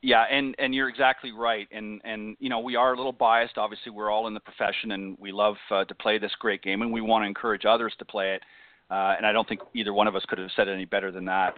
[0.02, 1.68] Yeah, and and you're exactly right.
[1.72, 3.58] And and you know we are a little biased.
[3.58, 6.82] Obviously, we're all in the profession, and we love uh, to play this great game,
[6.82, 8.42] and we want to encourage others to play it.
[8.90, 11.12] Uh, and I don't think either one of us could have said it any better
[11.12, 11.56] than that.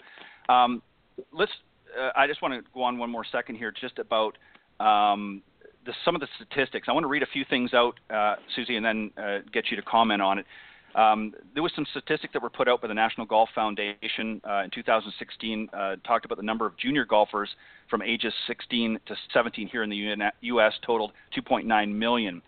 [0.49, 0.81] Um,
[1.31, 1.51] let's.
[1.97, 4.37] Uh, I just want to go on one more second here, just about
[4.79, 5.41] um,
[5.85, 6.87] the, some of the statistics.
[6.89, 9.77] I want to read a few things out, uh, Suzy, and then uh, get you
[9.77, 10.45] to comment on it.
[10.95, 14.63] Um, there was some statistics that were put out by the National Golf Foundation uh,
[14.63, 15.69] in 2016.
[15.73, 17.49] Uh, talked about the number of junior golfers
[17.89, 20.73] from ages 16 to 17 here in the U.S.
[20.85, 22.41] totaled 2.9 million.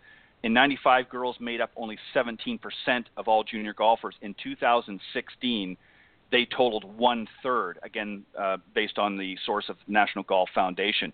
[0.44, 2.60] In 95, girls made up only 17%
[3.18, 4.14] of all junior golfers.
[4.22, 5.76] In 2016,
[6.32, 7.80] they totaled one third.
[7.82, 11.12] Again, uh, based on the source of National Golf Foundation.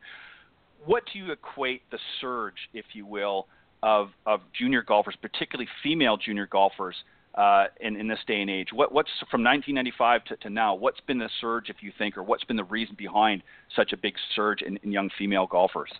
[0.85, 3.47] What do you equate the surge, if you will,
[3.83, 6.95] of, of junior golfers, particularly female junior golfers,
[7.35, 8.67] uh, in, in this day and age?
[8.73, 10.75] What, what's from 1995 to, to, now?
[10.75, 13.43] What's been the surge, if you think, or what's been the reason behind
[13.75, 15.91] such a big surge in, in young female golfers?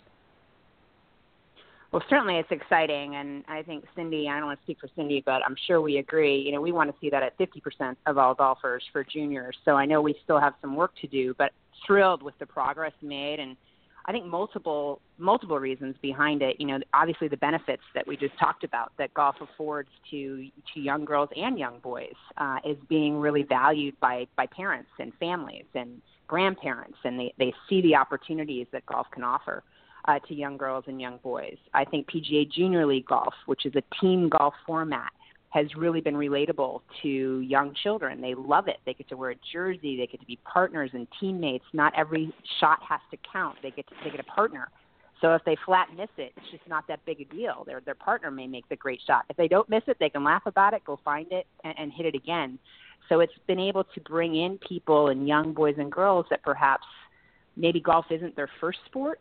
[1.92, 4.26] Well, certainly it's exciting, and I think Cindy.
[4.26, 6.40] I don't want to speak for Cindy, but I'm sure we agree.
[6.40, 9.54] You know, we want to see that at 50% of all golfers for juniors.
[9.66, 11.52] So I know we still have some work to do, but
[11.86, 13.58] thrilled with the progress made and
[14.06, 16.56] I think multiple multiple reasons behind it.
[16.58, 20.80] You know, obviously the benefits that we just talked about that golf affords to to
[20.80, 25.66] young girls and young boys uh, is being really valued by by parents and families
[25.74, 29.62] and grandparents, and they they see the opportunities that golf can offer.
[30.08, 31.56] Uh, to young girls and young boys.
[31.74, 35.12] I think PGA Junior League Golf, which is a team golf format,
[35.52, 38.22] has really been relatable to young children.
[38.22, 38.78] They love it.
[38.86, 39.98] They get to wear a jersey.
[39.98, 41.64] They get to be partners and teammates.
[41.74, 43.56] Not every shot has to count.
[43.62, 44.68] They get to, they get a partner.
[45.20, 47.64] So if they flat miss it, it's just not that big a deal.
[47.66, 49.24] Their their partner may make the great shot.
[49.28, 51.92] If they don't miss it, they can laugh about it, go find it, and, and
[51.92, 52.58] hit it again.
[53.08, 56.86] So it's been able to bring in people and young boys and girls that perhaps
[57.56, 59.20] maybe golf isn't their first sport,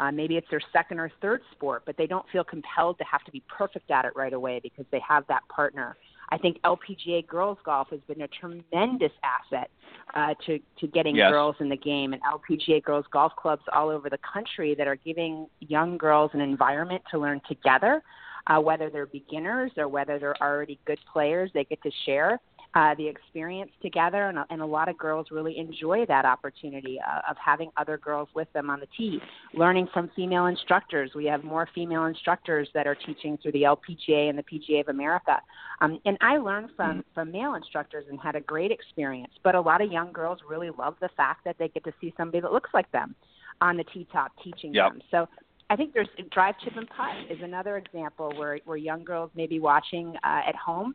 [0.00, 3.22] uh, maybe it's their second or third sport, but they don't feel compelled to have
[3.24, 5.94] to be perfect at it right away because they have that partner.
[6.30, 9.70] I think LPGA girls golf has been a tremendous asset
[10.14, 11.30] uh, to to getting yes.
[11.30, 14.96] girls in the game, and LPGA girls golf clubs all over the country that are
[14.96, 18.02] giving young girls an environment to learn together.
[18.46, 22.40] Uh, whether they're beginners or whether they're already good players, they get to share
[22.74, 26.98] uh, the experience together, and a, and a lot of girls really enjoy that opportunity
[27.00, 29.18] uh, of having other girls with them on the tee,
[29.54, 31.10] learning from female instructors.
[31.14, 34.88] We have more female instructors that are teaching through the LPGA and the PGA of
[34.88, 35.40] America,
[35.80, 37.14] um, and I learned from mm-hmm.
[37.14, 39.32] from male instructors and had a great experience.
[39.42, 42.14] But a lot of young girls really love the fact that they get to see
[42.16, 43.16] somebody that looks like them
[43.60, 44.92] on the tee top teaching yep.
[44.92, 45.02] them.
[45.10, 45.28] So
[45.70, 49.48] I think there's drive, chip, and putt is another example where where young girls may
[49.48, 50.94] be watching uh, at home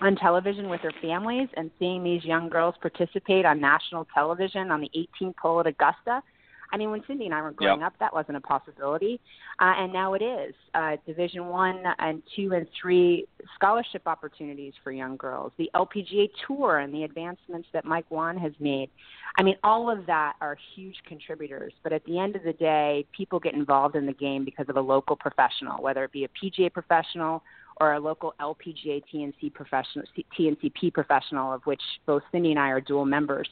[0.00, 4.80] on television with their families and seeing these young girls participate on national television on
[4.80, 6.22] the 18th hole at Augusta.
[6.70, 7.88] I mean, when Cindy and I were growing yep.
[7.88, 9.20] up, that wasn't a possibility,
[9.58, 10.54] uh, and now it is.
[10.74, 16.78] Uh, Division one and two and three scholarship opportunities for young girls, the LPGA Tour,
[16.78, 18.90] and the advancements that Mike Whan has made.
[19.38, 21.72] I mean, all of that are huge contributors.
[21.82, 24.76] But at the end of the day, people get involved in the game because of
[24.76, 27.42] a local professional, whether it be a PGA professional
[27.80, 30.04] or a local LPGA TNC professional,
[30.38, 33.48] TNCP professional, of which both Cindy and I are dual members.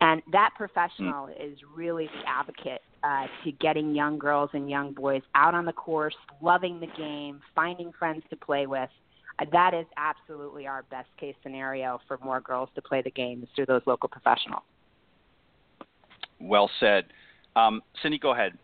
[0.00, 1.52] And that professional mm.
[1.52, 5.72] is really the advocate uh, to getting young girls and young boys out on the
[5.72, 8.90] course, loving the game, finding friends to play with.
[9.40, 13.42] Uh, that is absolutely our best case scenario for more girls to play the game
[13.42, 14.62] is through those local professionals.
[16.40, 17.06] Well said.
[17.56, 18.56] Um, Cindy, go ahead.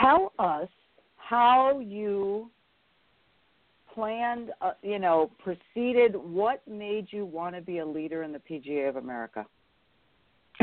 [0.00, 0.68] Tell us
[1.16, 2.50] how you
[3.94, 8.38] planned, uh, you know, proceeded, what made you want to be a leader in the
[8.38, 9.46] PGA of America?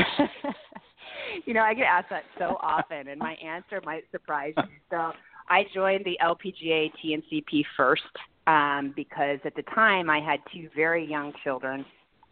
[1.46, 4.64] you know, I get asked that so often, and my answer might surprise you.
[4.90, 5.12] So,
[5.50, 8.04] I joined the LPGA TNCP first
[8.46, 11.84] um, because at the time I had two very young children,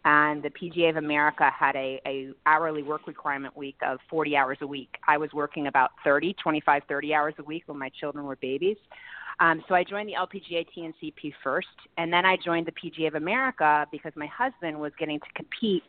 [0.04, 4.58] and the PGA of America had a, a hourly work requirement week of 40 hours
[4.60, 4.90] a week.
[5.06, 8.76] I was working about 30, 25, 30 hours a week when my children were babies.
[9.40, 13.14] Um, so I joined the LPGA TNCP first, and then I joined the PGA of
[13.14, 15.84] America because my husband was getting to compete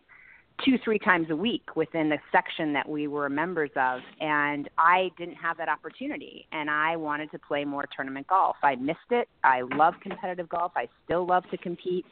[0.63, 5.09] two, three times a week within the section that we were members of, and I
[5.17, 8.57] didn't have that opportunity, and I wanted to play more tournament golf.
[8.61, 9.27] I missed it.
[9.43, 10.73] I love competitive golf.
[10.75, 12.05] I still love to compete,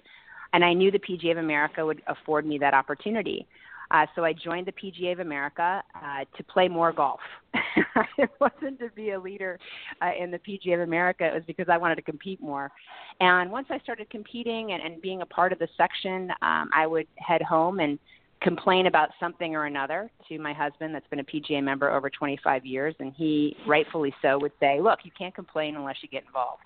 [0.53, 3.45] and I knew the PGA of America would afford me that opportunity.
[3.91, 7.19] Uh, so I joined the PGA of America uh, to play more golf.
[8.17, 9.59] it wasn't to be a leader
[10.01, 11.25] uh, in the PGA of America.
[11.25, 12.71] It was because I wanted to compete more.
[13.19, 16.85] And once I started competing and, and being a part of the section, um, I
[16.85, 17.97] would head home and
[18.41, 22.65] complain about something or another to my husband that's been a PGA member over 25
[22.65, 22.93] years.
[22.99, 26.63] And he, rightfully so, would say, Look, you can't complain unless you get involved.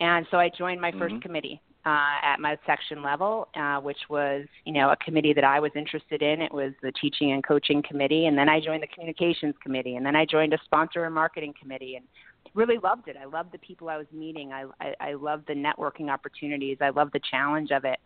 [0.00, 1.18] And so I joined my 1st mm-hmm.
[1.20, 5.60] committee uh, at my section level, uh, which was, you know, a committee that I
[5.60, 6.40] was interested in.
[6.40, 10.04] It was the teaching and coaching committee, and then I joined the communications committee, and
[10.04, 12.06] then I joined a sponsor and marketing committee, and
[12.54, 13.16] really loved it.
[13.20, 14.52] I loved the people I was meeting.
[14.52, 16.78] I I, I loved the networking opportunities.
[16.80, 17.98] I loved the challenge of it.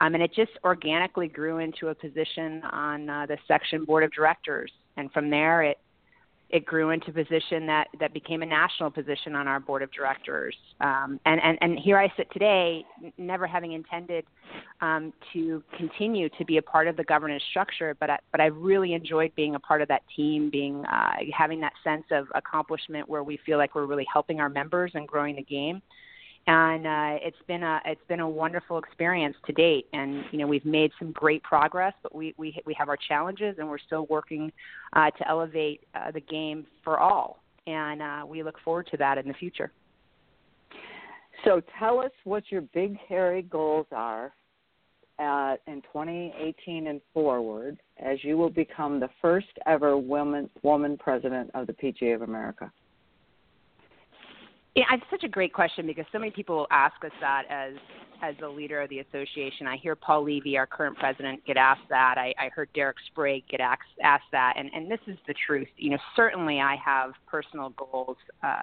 [0.00, 4.12] Um, and it just organically grew into a position on uh, the section board of
[4.12, 5.78] directors, and from there it
[6.54, 9.90] it grew into a position that, that became a national position on our board of
[9.90, 10.54] directors.
[10.80, 12.84] Um, and, and, and here I sit today,
[13.18, 14.24] never having intended
[14.80, 18.46] um, to continue to be a part of the governance structure, but I, but I
[18.46, 23.08] really enjoyed being a part of that team, being uh, having that sense of accomplishment
[23.08, 25.82] where we feel like we're really helping our members and growing the game
[26.46, 29.86] and uh, it's been a it's been a wonderful experience to date.
[29.92, 33.56] And you know we've made some great progress, but we we we have our challenges,
[33.58, 34.52] and we're still working
[34.92, 37.42] uh, to elevate uh, the game for all.
[37.66, 39.72] And uh, we look forward to that in the future.
[41.44, 44.32] So tell us what your big hairy goals are
[45.18, 51.50] uh, in 2018 and forward, as you will become the first ever woman woman president
[51.54, 52.70] of the PGA of America.
[54.74, 57.74] Yeah, it's such a great question because so many people ask us that as
[58.22, 59.66] as the leader of the association.
[59.66, 62.14] I hear Paul Levy, our current president, get asked that.
[62.16, 65.68] I, I heard Derek Sprague get asked, asked that, and and this is the truth.
[65.76, 68.60] You know, certainly I have personal goals uh,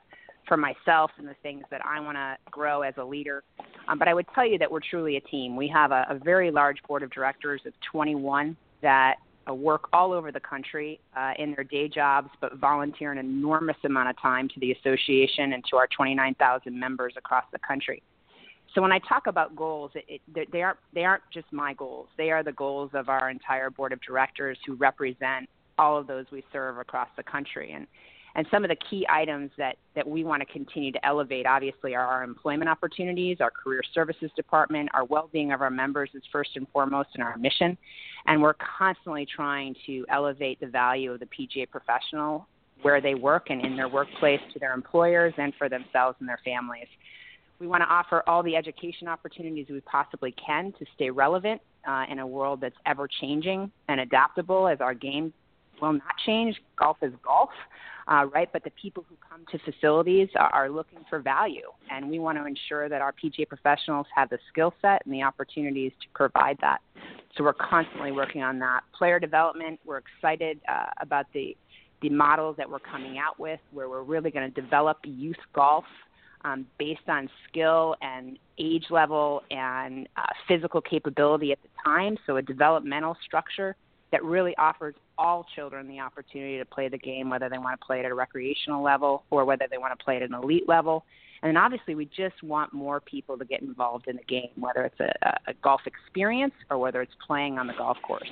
[0.48, 3.44] for myself and the things that I want to grow as a leader.
[3.88, 5.56] Um, but I would tell you that we're truly a team.
[5.56, 9.16] We have a, a very large board of directors of 21 that
[9.50, 14.10] work all over the country uh, in their day jobs, but volunteer an enormous amount
[14.10, 18.02] of time to the association and to our 29,000 members across the country.
[18.74, 22.08] So when I talk about goals, it, it, they aren't they aren't just my goals.
[22.18, 26.26] They are the goals of our entire board of directors who represent all of those
[26.32, 27.74] we serve across the country.
[27.74, 27.88] And
[28.36, 31.96] and some of the key items that, that we want to continue to elevate, obviously,
[31.96, 36.24] are our employment opportunities, our career services department, our well being of our members is
[36.32, 37.78] first and foremost in our mission.
[38.28, 42.48] And we're constantly trying to elevate the value of the PGA professional
[42.84, 46.40] where they work and in their workplace to their employers and for themselves and their
[46.44, 46.88] families.
[47.60, 52.06] We want to offer all the education opportunities we possibly can to stay relevant uh,
[52.10, 55.32] in a world that's ever changing and adaptable as our game
[55.82, 56.56] will not change.
[56.78, 57.50] Golf is golf
[58.08, 58.50] uh, right?
[58.52, 62.38] But the people who come to facilities are, are looking for value, and we want
[62.38, 66.58] to ensure that our PGA professionals have the skill set and the opportunities to provide
[66.62, 66.82] that.
[67.38, 68.82] So we're constantly working on that.
[68.98, 71.56] Player development, we're excited uh, about the
[72.02, 75.86] the models that we're coming out with, where we're really going to develop youth golf
[76.44, 82.18] um, based on skill and age level and uh, physical capability at the time.
[82.26, 83.76] So a developmental structure
[84.12, 87.86] that really offers all children the opportunity to play the game, whether they want to
[87.86, 90.36] play it at a recreational level or whether they want to play it at an
[90.36, 91.06] elite level.
[91.42, 94.84] And then obviously, we just want more people to get involved in the game, whether
[94.84, 95.12] it's a,
[95.48, 98.30] a golf experience or whether it's playing on the golf course.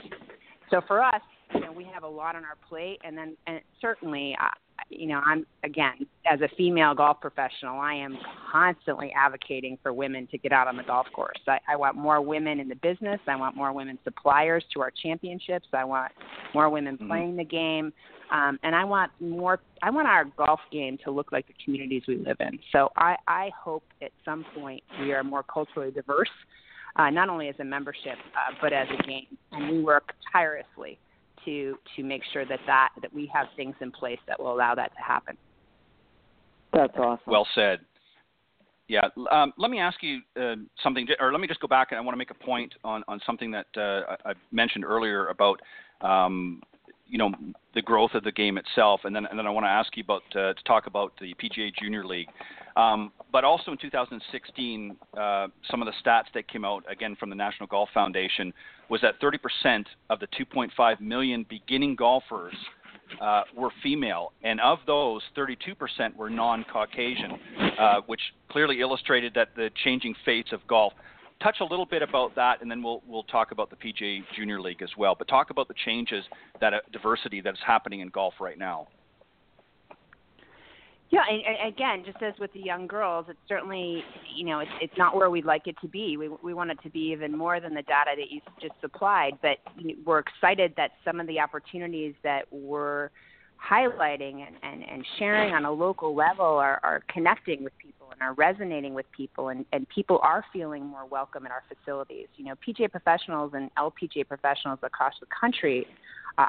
[0.69, 1.21] So for us,
[1.53, 4.49] you know, we have a lot on our plate, and then and certainly, uh,
[4.89, 8.17] you know, I'm again as a female golf professional, I am
[8.51, 11.39] constantly advocating for women to get out on the golf course.
[11.47, 13.19] I, I want more women in the business.
[13.27, 15.67] I want more women suppliers to our championships.
[15.73, 16.11] I want
[16.53, 17.07] more women mm-hmm.
[17.07, 17.93] playing the game,
[18.31, 19.59] um, and I want more.
[19.81, 22.59] I want our golf game to look like the communities we live in.
[22.71, 26.29] So I, I hope at some point we are more culturally diverse.
[26.95, 30.99] Uh, not only as a membership, uh, but as a game, and we work tirelessly
[31.49, 34.75] to to make sure that that that we have things in place that will allow
[34.75, 35.37] that to happen.
[36.73, 37.23] That's awesome.
[37.27, 37.79] Well said.
[38.87, 39.01] Yeah.
[39.31, 42.01] Um, let me ask you uh, something, or let me just go back and I
[42.01, 45.61] want to make a point on, on something that uh, I mentioned earlier about,
[46.01, 46.63] um,
[47.07, 47.29] you know,
[47.75, 50.03] the growth of the game itself, and then and then I want to ask you
[50.03, 52.29] about uh, to talk about the PGA Junior League,
[52.75, 57.29] um, but also in 2016, uh, some of the stats that came out again from
[57.29, 58.53] the National Golf Foundation
[58.89, 62.55] was that 30% of the 2.5 million beginning golfers
[63.21, 67.39] uh, were female, and of those, 32% were non-Caucasian,
[67.79, 70.93] uh, which clearly illustrated that the changing fates of golf.
[71.41, 74.59] Touch a little bit about that, and then we'll we'll talk about the PGA Junior
[74.59, 75.15] League as well.
[75.17, 76.25] But talk about the changes
[76.59, 78.89] that uh, diversity that's happening in golf right now.
[81.11, 84.03] Yeah, and, again, just as with the young girls, it's certainly
[84.35, 86.17] you know it's it's not where we'd like it to be.
[86.17, 89.33] We we want it to be even more than the data that you just supplied.
[89.41, 89.57] But
[90.05, 93.09] we're excited that some of the opportunities that we're
[93.59, 98.21] highlighting and, and, and sharing on a local level are, are connecting with people and
[98.21, 102.27] are resonating with people and, and people are feeling more welcome in our facilities.
[102.37, 105.85] You know, PGA professionals and LPGA professionals across the country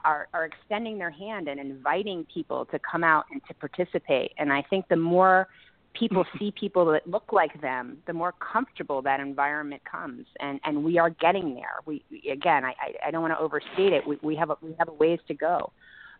[0.04, 4.32] are, are extending their hand and inviting people to come out and to participate.
[4.38, 5.48] And I think the more
[5.94, 6.38] people mm-hmm.
[6.38, 10.26] see people that look like them, the more comfortable that environment comes.
[10.38, 11.80] And, and we are getting there.
[11.86, 12.74] We, again, I,
[13.04, 14.06] I don't want to overstate it.
[14.06, 15.72] We, we, have a, we have a ways to go.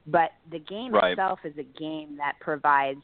[0.06, 1.12] But the game right.
[1.12, 3.02] itself is a game that provides,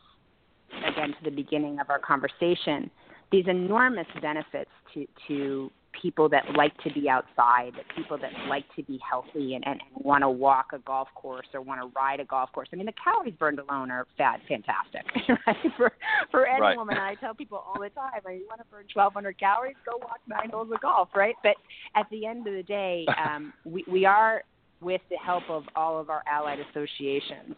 [0.88, 2.90] again, to the beginning of our conversation,
[3.30, 8.82] these enormous benefits to, to people that like to be outside, people that like to
[8.82, 12.20] be healthy and, and, and want to walk a golf course or want to ride
[12.20, 12.68] a golf course.
[12.72, 15.04] I mean, the calories burned alone are fat, fantastic,
[15.46, 15.56] right?
[15.76, 15.92] For
[16.30, 16.76] for any right.
[16.76, 19.76] woman, I tell people all the time, I mean, you want to burn 1,200 calories,
[19.84, 21.34] go walk nine holes of golf, right?
[21.42, 21.56] But
[21.94, 24.42] at the end of the day, um, we we are
[24.80, 27.56] with the help of all of our allied associations.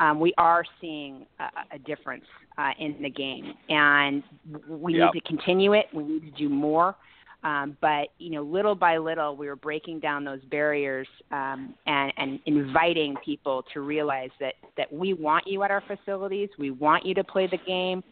[0.00, 2.24] Um, we are seeing a, a difference
[2.58, 4.22] uh, in the game, and
[4.68, 5.10] we yep.
[5.14, 5.86] need to continue it.
[5.92, 6.96] We need to do more.
[7.44, 12.12] Um, but you know, little by little, we were breaking down those barriers um, and,
[12.16, 16.48] and inviting people to realize that that we want you at our facilities.
[16.58, 18.02] We want you to play the game.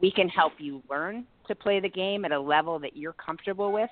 [0.00, 3.72] We can help you learn to play the game at a level that you're comfortable
[3.72, 3.90] with,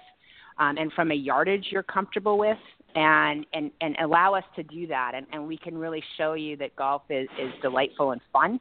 [0.58, 2.58] um, and from a yardage you're comfortable with,
[2.96, 5.12] and and and allow us to do that.
[5.14, 8.58] And, and we can really show you that golf is is delightful and fun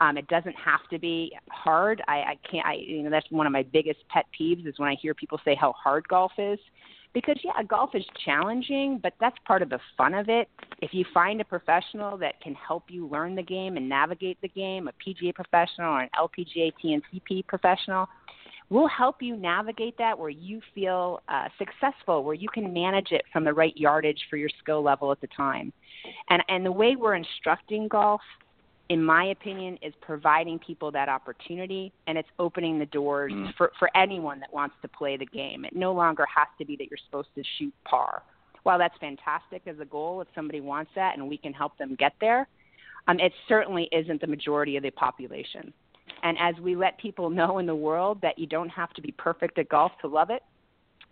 [0.00, 2.02] um, it doesn't have to be hard.
[2.08, 2.66] I, I can't.
[2.66, 5.40] I you know that's one of my biggest pet peeves is when I hear people
[5.44, 6.58] say how hard golf is,
[7.12, 10.48] because yeah, golf is challenging, but that's part of the fun of it.
[10.82, 14.48] If you find a professional that can help you learn the game and navigate the
[14.48, 18.08] game, a PGA professional or an LPGA TNCP professional,
[18.68, 23.22] we'll help you navigate that where you feel uh, successful, where you can manage it
[23.32, 25.72] from the right yardage for your skill level at the time.
[26.30, 28.20] And and the way we're instructing golf
[28.88, 33.54] in my opinion, is providing people that opportunity and it's opening the doors mm.
[33.56, 35.64] for, for anyone that wants to play the game.
[35.64, 38.22] It no longer has to be that you're supposed to shoot par.
[38.62, 41.96] While that's fantastic as a goal, if somebody wants that and we can help them
[41.98, 42.46] get there,
[43.08, 45.72] um, it certainly isn't the majority of the population.
[46.22, 49.12] And as we let people know in the world that you don't have to be
[49.12, 50.42] perfect at golf to love it,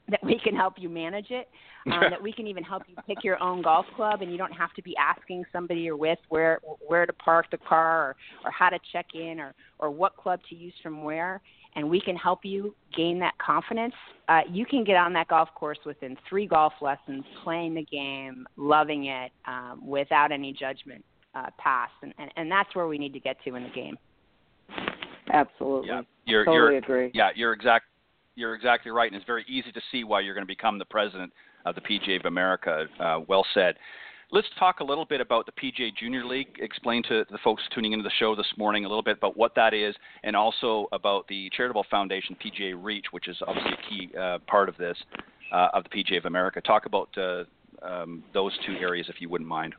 [0.09, 1.49] that we can help you manage it,
[1.93, 4.53] um, that we can even help you pick your own golf club, and you don't
[4.53, 8.51] have to be asking somebody you're with where where to park the car or, or
[8.51, 11.41] how to check in or or what club to use from where.
[11.75, 13.95] And we can help you gain that confidence.
[14.29, 18.47] Uh, you can get on that golf course within three golf lessons, playing the game,
[18.59, 21.03] loving it, um, without any judgment
[21.35, 21.95] uh, passed.
[22.03, 23.97] And, and, and that's where we need to get to in the game.
[25.33, 25.89] Absolutely.
[25.89, 27.11] Yeah, you're, totally you're, agree.
[27.15, 27.87] Yeah, you're exact
[28.35, 30.85] you're exactly right, and it's very easy to see why you're going to become the
[30.85, 31.33] president
[31.67, 32.87] of the PGA of America.
[32.99, 33.77] Uh, well said.
[34.31, 36.59] Let's talk a little bit about the PGA Junior League.
[36.59, 39.55] Explain to the folks tuning into the show this morning a little bit about what
[39.57, 44.17] that is, and also about the charitable foundation PGA Reach, which is obviously a key
[44.17, 44.97] uh, part of this
[45.53, 46.63] uh, of the PGA of America.
[46.63, 47.45] Talk about uh,
[47.83, 49.75] um, those two areas, if you wouldn't mind.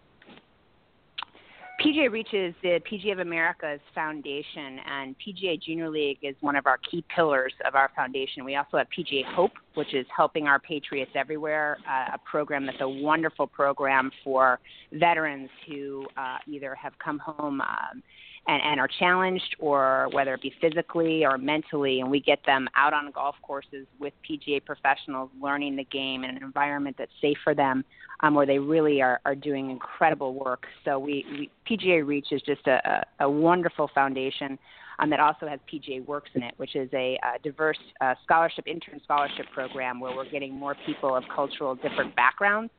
[1.84, 6.66] PGA Reach is the PGA of America's foundation, and PGA Junior League is one of
[6.66, 8.46] our key pillars of our foundation.
[8.46, 12.80] We also have PGA Hope, which is helping our Patriots everywhere, uh, a program that's
[12.80, 14.62] a wonderful program for
[14.94, 18.02] veterans who uh, either have come home um,
[18.48, 22.68] and, and are challenged, or whether it be physically or mentally, and we get them
[22.76, 27.38] out on golf courses with PGA professionals, learning the game in an environment that's safe
[27.44, 27.86] for them,
[28.20, 30.66] um, where they really are, are doing incredible work.
[30.84, 31.26] So we,
[31.68, 34.60] we PGA Reach is just a, a, a wonderful foundation.
[35.00, 38.66] Um, that also has PGA Works in it, which is a, a diverse uh, scholarship,
[38.68, 42.72] intern scholarship program where we're getting more people of cultural different backgrounds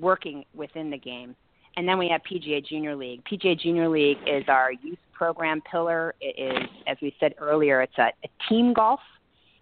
[0.00, 1.36] working within the game.
[1.76, 3.22] And then we have PGA Junior League.
[3.24, 6.14] PGA Junior League is our youth program pillar.
[6.20, 9.00] It is, as we said earlier, it's a, a team golf,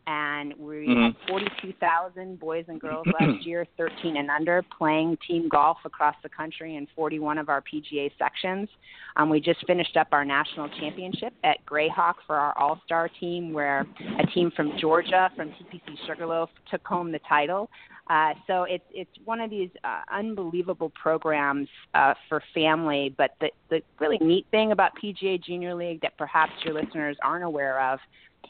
[0.07, 1.03] and we mm-hmm.
[1.03, 6.29] had 42,000 boys and girls last year, 13 and under, playing team golf across the
[6.29, 8.69] country in 41 of our PGA sections.
[9.17, 13.53] Um, we just finished up our national championship at Grayhawk for our All Star team,
[13.53, 13.87] where
[14.19, 17.71] a team from Georgia, from TPC Sugarloaf, took home the title.
[18.11, 23.15] Uh, so it's it's one of these uh, unbelievable programs uh, for family.
[23.17, 27.45] But the the really neat thing about PGA Junior League that perhaps your listeners aren't
[27.45, 28.01] aware of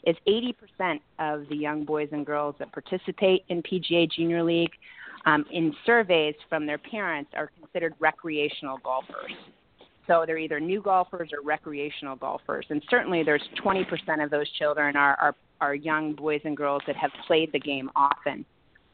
[0.03, 4.71] is 80% of the young boys and girls that participate in PGA Junior League
[5.27, 9.31] um, in surveys from their parents are considered recreational golfers.
[10.07, 12.65] So they're either new golfers or recreational golfers.
[12.69, 16.95] And certainly there's 20% of those children are, are, are young boys and girls that
[16.95, 18.43] have played the game often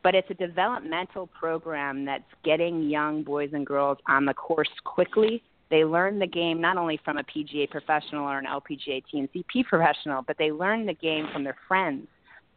[0.04, 5.44] but it's a developmental program that's getting young boys and girls on the course quickly.
[5.70, 10.22] They learn the game not only from a PGA professional or an LPGA TNCP professional,
[10.22, 12.08] but they learn the game from their friends.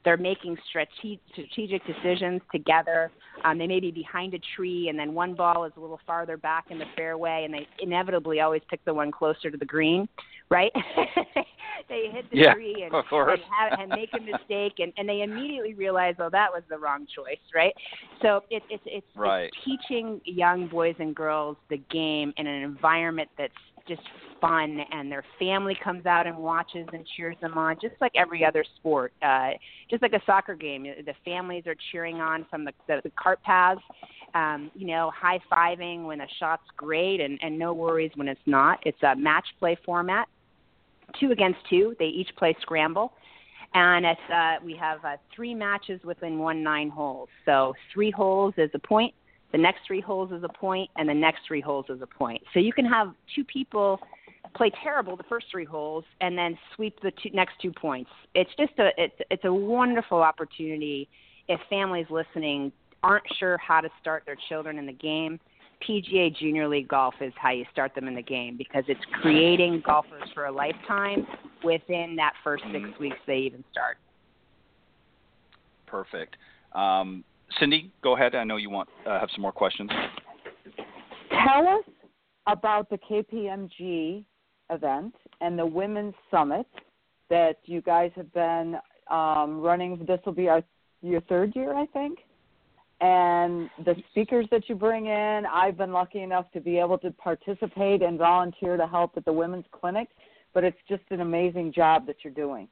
[0.04, 3.10] They're making strategic decisions together.
[3.44, 6.36] Um, they may be behind a tree, and then one ball is a little farther
[6.36, 10.08] back in the fairway, and they inevitably always pick the one closer to the green,
[10.50, 10.72] right?
[11.88, 15.22] they hit the yeah, tree and, and, have, and make a mistake, and, and they
[15.22, 17.74] immediately realize, oh, that was the wrong choice, right?
[18.22, 19.44] So it, it's it's, right.
[19.44, 23.52] it's teaching young boys and girls the game in an environment that's
[23.88, 24.02] just
[24.40, 28.44] fun and their family comes out and watches and cheers them on just like every
[28.44, 29.50] other sport uh
[29.88, 30.82] just like a soccer game.
[30.82, 33.80] The families are cheering on from the the, the cart paths
[34.34, 38.40] um you know high fiving when a shot's great and and no worries when it's
[38.46, 38.78] not.
[38.84, 40.28] It's a match play format
[41.18, 41.94] two against two.
[41.98, 43.12] They each play scramble.
[43.74, 47.28] And it's uh we have uh, three matches within one nine holes.
[47.44, 49.14] So three holes is a point
[49.52, 52.42] the next three holes is a point, and the next three holes is a point.
[52.54, 54.00] So you can have two people
[54.54, 58.10] play terrible the first three holes and then sweep the two, next two points.
[58.34, 61.08] It's just a it's it's a wonderful opportunity
[61.48, 62.72] if families listening
[63.02, 65.40] aren't sure how to start their children in the game.
[65.86, 69.82] PGA Junior League Golf is how you start them in the game because it's creating
[69.84, 71.26] golfers for a lifetime
[71.64, 73.96] within that first six weeks they even start.
[75.86, 76.36] Perfect.
[76.74, 77.24] Um,
[77.58, 78.34] Cindy, go ahead.
[78.34, 79.90] I know you want uh, have some more questions.
[81.30, 81.84] Tell us
[82.46, 84.24] about the KPMG
[84.70, 86.66] event and the Women's Summit
[87.28, 88.76] that you guys have been
[89.10, 90.04] um, running.
[90.06, 90.62] This will be our,
[91.02, 92.18] your third year, I think.
[93.00, 97.10] And the speakers that you bring in, I've been lucky enough to be able to
[97.12, 100.08] participate and volunteer to help at the women's clinic.
[100.52, 102.68] But it's just an amazing job that you're doing.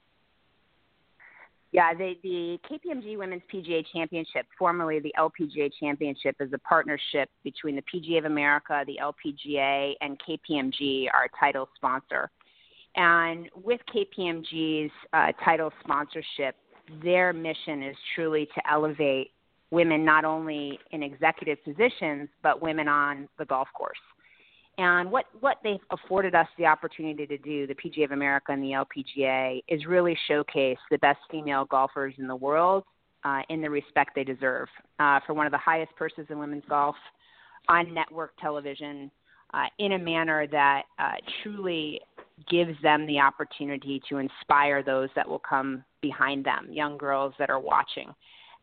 [1.70, 7.76] Yeah, the, the KPMG Women's PGA Championship, formerly the LPGA Championship, is a partnership between
[7.76, 12.30] the PGA of America, the LPGA, and KPMG, our title sponsor.
[12.96, 16.56] And with KPMG's uh, title sponsorship,
[17.02, 19.32] their mission is truly to elevate
[19.70, 23.98] women not only in executive positions, but women on the golf course.
[24.78, 28.62] And what, what they've afforded us the opportunity to do, the PGA of America and
[28.62, 32.84] the LPGA, is really showcase the best female golfers in the world
[33.24, 34.68] uh, in the respect they deserve
[35.00, 36.94] uh, for one of the highest purses in women's golf
[37.68, 39.10] on network television
[39.52, 41.12] uh, in a manner that uh,
[41.42, 42.00] truly
[42.48, 47.50] gives them the opportunity to inspire those that will come behind them, young girls that
[47.50, 48.14] are watching.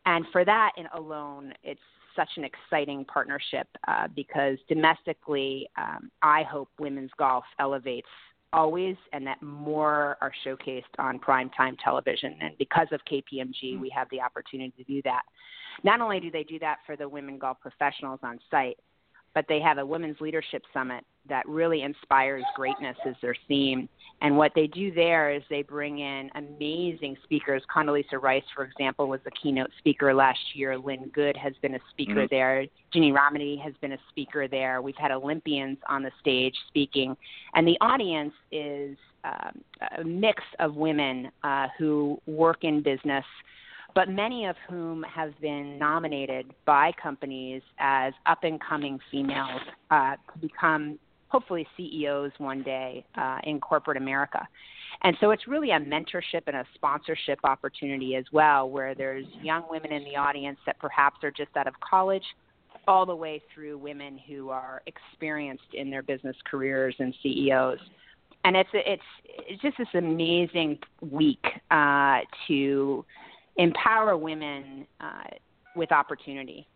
[0.06, 1.80] And for that in alone, it's
[2.16, 8.08] such an exciting partnership uh, because domestically, um, I hope women's golf elevates
[8.52, 12.36] always and that more are showcased on primetime television.
[12.40, 15.22] And because of KPMG, we have the opportunity to do that.
[15.84, 18.78] Not only do they do that for the women golf professionals on site,
[19.36, 23.86] but they have a women's leadership summit that really inspires greatness as their theme.
[24.22, 27.62] And what they do there is they bring in amazing speakers.
[27.70, 30.78] Condoleezza Rice, for example, was the keynote speaker last year.
[30.78, 32.34] Lynn Good has been a speaker mm-hmm.
[32.34, 32.64] there.
[32.94, 34.80] Ginny Rometty has been a speaker there.
[34.80, 37.14] We've had Olympians on the stage speaking.
[37.54, 39.60] And the audience is um,
[39.98, 43.24] a mix of women uh, who work in business
[43.96, 50.16] but many of whom have been nominated by companies as up and coming females uh,
[50.32, 54.46] to become hopefully CEOs one day uh, in corporate America.
[55.02, 59.64] And so it's really a mentorship and a sponsorship opportunity as well, where there's young
[59.70, 62.24] women in the audience that perhaps are just out of college,
[62.86, 67.78] all the way through women who are experienced in their business careers and CEOs.
[68.44, 69.02] And it's it's
[69.48, 73.04] it's just this amazing week uh, to
[73.56, 75.24] empower women uh,
[75.74, 76.66] with opportunity.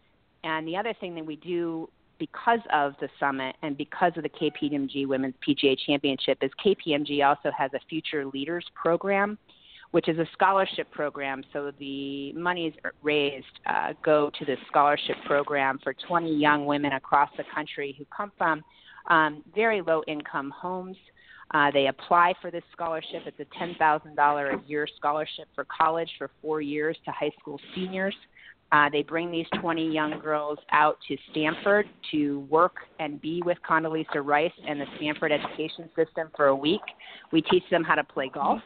[0.45, 4.29] And the other thing that we do because of the summit and because of the
[4.29, 9.39] KPMG Women's PGA Championship is KPMG also has a Future Leaders program,
[9.91, 11.43] which is a scholarship program.
[11.53, 17.31] So the monies raised uh, go to the scholarship program for 20 young women across
[17.37, 18.63] the country who come from
[19.09, 20.97] um, very low income homes.
[21.53, 23.23] Uh, they apply for this scholarship.
[23.27, 28.15] It's a $10,000 a year scholarship for college for four years to high school seniors.
[28.73, 33.59] Uh, they bring these 20 young girls out to Stanford to work and be with
[33.69, 36.81] Condoleezza Rice and the Stanford education system for a week.
[37.33, 38.61] We teach them how to play golf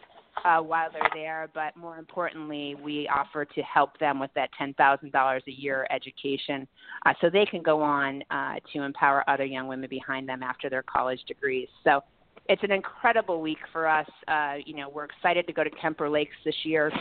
[0.44, 5.40] uh, while they're there, but more importantly, we offer to help them with that $10,000
[5.46, 6.68] a year education
[7.06, 10.68] uh, so they can go on uh, to empower other young women behind them after
[10.68, 11.68] their college degrees.
[11.82, 12.02] So
[12.48, 14.08] it's an incredible week for us.
[14.28, 16.92] Uh, you know, we're excited to go to Kemper Lakes this year.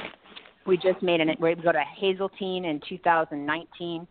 [0.66, 4.08] We just made an we go to Hazeltine in 2019.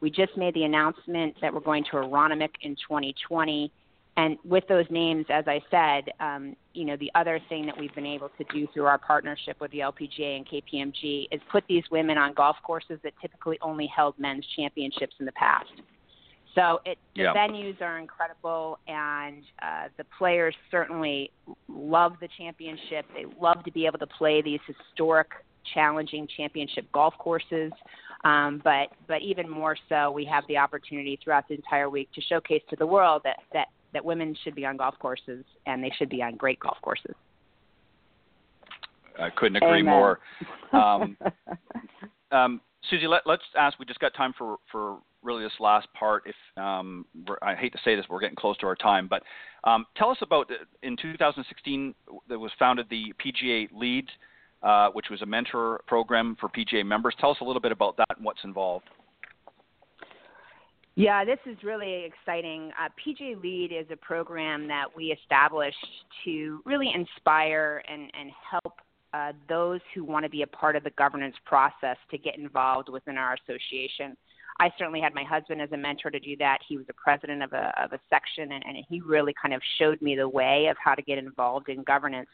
[0.00, 3.72] We just made the announcement that we're going to Aronimink in 2020.
[4.16, 7.94] And with those names, as I said, um, you know, the other thing that we've
[7.94, 11.82] been able to do through our partnership with the LPGA and KPMG is put these
[11.90, 15.70] women on golf courses that typically only held men's championships in the past.
[16.54, 17.34] So it, the yeah.
[17.34, 21.30] venues are incredible, and uh, the players certainly
[21.68, 23.06] love the championship.
[23.14, 25.28] They love to be able to play these historic
[25.72, 27.72] challenging championship golf courses.
[28.24, 32.20] Um, but but even more so, we have the opportunity throughout the entire week to
[32.22, 35.92] showcase to the world that that that women should be on golf courses and they
[35.98, 37.14] should be on great golf courses.
[39.18, 39.84] I couldn't agree Amen.
[39.84, 40.18] more.
[40.72, 41.16] Um,
[42.32, 43.78] um, Suzy, let, us ask.
[43.78, 46.24] We just got time for for really this last part.
[46.26, 47.06] If um,
[47.42, 49.22] I hate to say this, we're getting close to our time, but
[49.64, 50.50] um, tell us about
[50.82, 51.94] in 2016
[52.28, 54.06] that was founded the PGA Lead
[54.64, 57.14] uh, which was a mentor program for PGA members.
[57.20, 58.88] Tell us a little bit about that and what's involved.
[60.96, 62.70] Yeah, this is really exciting.
[62.80, 65.76] Uh, PGA Lead is a program that we established
[66.24, 68.80] to really inspire and, and help
[69.12, 72.88] uh, those who want to be a part of the governance process to get involved
[72.88, 74.16] within our association.
[74.60, 76.58] I certainly had my husband as a mentor to do that.
[76.68, 79.60] He was the president of a, of a section, and, and he really kind of
[79.78, 82.28] showed me the way of how to get involved in governance.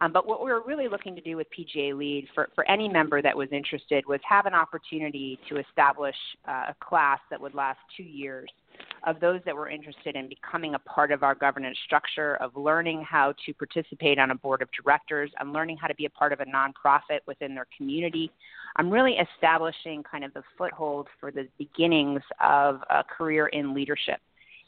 [0.00, 2.88] Um, but what we were really looking to do with PGA Lead for, for any
[2.88, 6.14] member that was interested was have an opportunity to establish
[6.46, 8.48] uh, a class that would last two years
[9.06, 13.04] of those that were interested in becoming a part of our governance structure, of learning
[13.08, 16.32] how to participate on a board of directors, and learning how to be a part
[16.32, 18.30] of a nonprofit within their community.
[18.76, 24.20] I'm really establishing kind of the foothold for the beginnings of a career in leadership.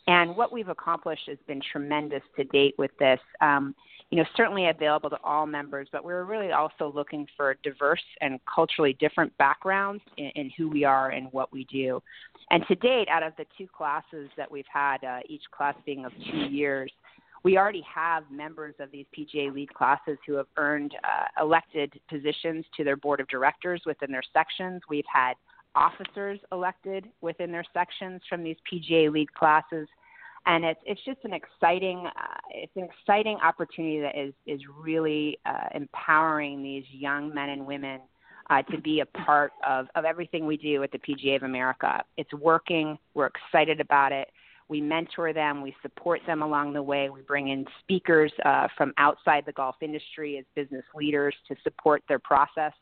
[0.06, 3.20] And what we've accomplished has been tremendous to date with this.
[3.40, 3.74] Um,
[4.11, 8.40] you know, certainly available to all members, but we're really also looking for diverse and
[8.52, 12.02] culturally different backgrounds in, in who we are and what we do.
[12.50, 16.04] And to date, out of the two classes that we've had, uh, each class being
[16.04, 16.90] of two years,
[17.44, 22.64] we already have members of these PGA lead classes who have earned uh, elected positions
[22.76, 24.82] to their board of directors within their sections.
[24.90, 25.34] We've had
[25.76, 29.88] officers elected within their sections from these PGA lead classes
[30.47, 35.38] and it's it's just an exciting uh, it's an exciting opportunity that is is really
[35.47, 38.01] uh, empowering these young men and women
[38.49, 42.03] uh, to be a part of of everything we do at the PGA of America.
[42.16, 42.99] It's working.
[43.14, 44.28] We're excited about it.
[44.68, 45.62] We mentor them.
[45.62, 47.11] We support them along the way.
[47.11, 52.03] We bring in speakers uh, from outside the golf industry as business leaders to support
[52.09, 52.72] their process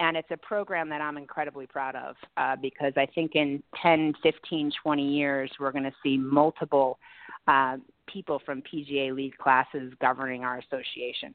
[0.00, 4.14] and it's a program that I'm incredibly proud of uh, because I think in 10,
[4.22, 6.98] 15, 20 years we're going to see multiple
[7.46, 7.76] uh,
[8.08, 11.34] people from PGA lead classes governing our association.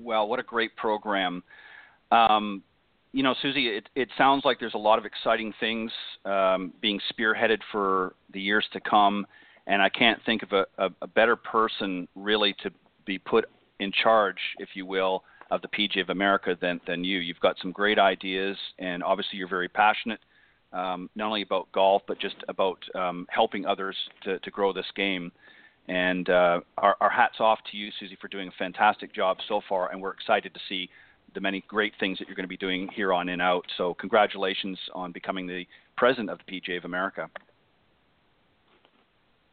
[0.00, 1.42] Well, what a great program.
[2.10, 2.62] Um,
[3.12, 5.92] you know, Suzy, it, it sounds like there's a lot of exciting things
[6.24, 9.26] um, being spearheaded for the years to come,
[9.66, 12.70] and I can't think of a, a, a better person really to
[13.04, 13.46] be put
[13.78, 17.18] in charge, if you will, of the PGA of America than than you.
[17.18, 20.20] You've got some great ideas, and obviously you're very passionate,
[20.72, 24.90] um, not only about golf but just about um, helping others to, to grow this
[24.94, 25.32] game.
[25.88, 29.60] And uh, our, our hats off to you, Suzy, for doing a fantastic job so
[29.68, 30.88] far, and we're excited to see
[31.34, 33.64] the many great things that you're going to be doing here on in out.
[33.76, 35.64] So congratulations on becoming the
[35.96, 37.28] president of the PGA of America.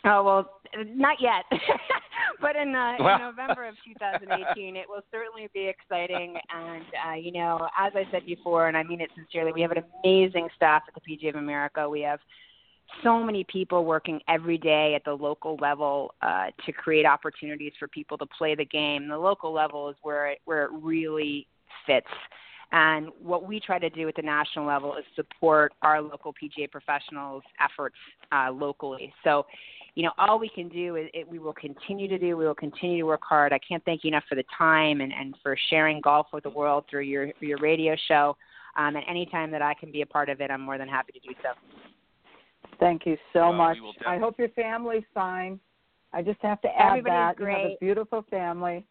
[0.07, 1.43] Oh well, not yet,
[2.41, 6.35] but in, uh, in November of 2018, it will certainly be exciting.
[6.53, 9.71] And uh, you know, as I said before, and I mean it sincerely, we have
[9.71, 11.89] an amazing staff at the PGA of America.
[11.89, 12.19] We have
[13.03, 17.87] so many people working every day at the local level uh, to create opportunities for
[17.87, 19.07] people to play the game.
[19.09, 21.47] The local level is where it, where it really
[21.85, 22.07] fits.
[22.71, 26.69] And what we try to do at the national level is support our local PGA
[26.69, 27.95] professionals' efforts
[28.31, 29.13] uh, locally.
[29.23, 29.45] So,
[29.97, 32.37] you know, all we can do is it, we will continue to do.
[32.37, 33.51] We will continue to work hard.
[33.51, 36.51] I can't thank you enough for the time and, and for sharing golf with the
[36.51, 38.37] world through your your radio show.
[38.75, 41.13] Um, and anytime that I can be a part of it, I'm more than happy
[41.13, 41.49] to do so.
[42.79, 43.77] Thank you so much.
[44.05, 45.59] I hope your family's fine.
[46.13, 47.57] I just have to add Everybody's that great.
[47.57, 48.85] you have a beautiful family.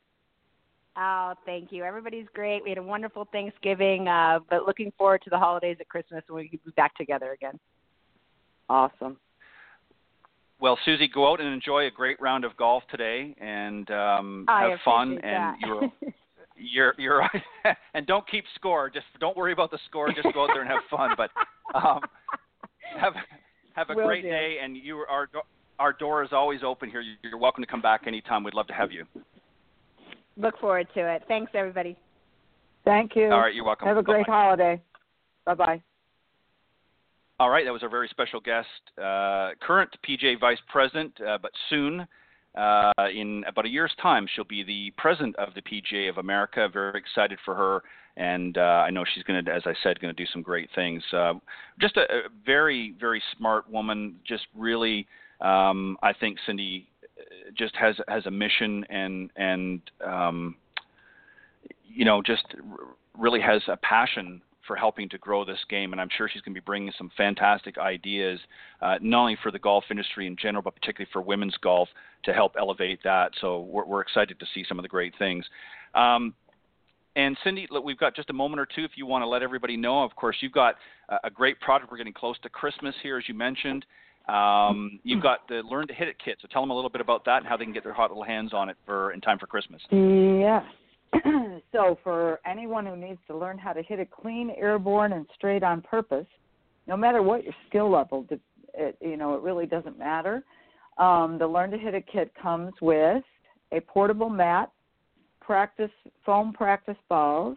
[0.96, 1.84] Oh, thank you.
[1.84, 2.64] Everybody's great.
[2.64, 6.42] We had a wonderful Thanksgiving, uh, but looking forward to the holidays at Christmas when
[6.42, 7.60] we can be back together again.
[8.68, 9.18] Awesome.
[10.58, 14.78] Well, Suzy, go out and enjoy a great round of golf today, and um, have
[14.84, 15.18] fun.
[15.18, 15.92] And you're
[16.56, 17.30] you're you're
[17.94, 18.88] and don't keep score.
[18.88, 20.08] Just don't worry about the score.
[20.12, 21.10] Just go out there and have fun.
[21.16, 21.30] But
[21.74, 22.00] um,
[22.98, 23.12] have
[23.74, 24.30] have a Will great do.
[24.30, 25.28] day, and you are
[25.78, 27.02] our door is always open here.
[27.22, 28.42] You're welcome to come back anytime.
[28.42, 29.04] We'd love to have you.
[30.38, 31.22] Look forward to it.
[31.28, 31.96] Thanks, everybody.
[32.84, 33.30] Thank you.
[33.30, 33.88] All right, you're welcome.
[33.88, 34.44] Have a great Bye-bye.
[34.44, 34.82] holiday.
[35.44, 35.82] Bye bye.
[37.38, 38.66] All right, that was our very special guest,
[38.96, 42.06] uh, current PGA Vice President, uh, but soon,
[42.56, 46.66] uh, in about a year's time, she'll be the President of the PGA of America.
[46.72, 47.82] Very excited for her,
[48.16, 50.70] and uh, I know she's going to, as I said, going to do some great
[50.74, 51.02] things.
[51.12, 51.34] Uh,
[51.78, 54.16] just a, a, very, very smart woman.
[54.26, 55.06] Just really,
[55.42, 56.88] um, I think Cindy
[57.54, 60.56] just has has a mission and and um,
[61.86, 62.46] you know just
[63.14, 66.54] really has a passion for helping to grow this game, and I'm sure she's going
[66.54, 68.40] to be bringing some fantastic ideas,
[68.80, 71.88] uh, not only for the golf industry in general, but particularly for women's golf
[72.24, 73.32] to help elevate that.
[73.40, 75.44] So we're, we're excited to see some of the great things.
[75.94, 76.34] Um,
[77.16, 79.76] and Cindy, we've got just a moment or two if you want to let everybody
[79.76, 80.04] know.
[80.04, 80.76] Of course, you've got
[81.08, 81.90] a, a great product.
[81.90, 83.86] We're getting close to Christmas here, as you mentioned.
[84.28, 87.00] Um, you've got the Learn to Hit It kit, so tell them a little bit
[87.00, 89.20] about that and how they can get their hot little hands on it for in
[89.20, 89.80] time for Christmas.
[89.90, 90.64] Yes.
[91.72, 95.62] so for anyone who needs to learn how to hit it clean, airborne, and straight
[95.62, 96.26] on purpose,
[96.86, 98.26] no matter what your skill level,
[98.74, 100.44] it, you know, it really doesn't matter.
[100.98, 103.22] Um, the Learn to Hit It kit comes with
[103.72, 104.70] a portable mat,
[105.40, 105.90] practice
[106.24, 107.56] foam practice balls,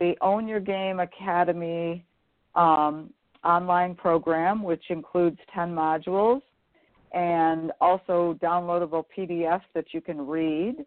[0.00, 2.04] the Own Your Game Academy
[2.54, 3.10] um,
[3.44, 6.42] online program, which includes 10 modules
[7.12, 10.84] and also downloadable PDFs that you can read,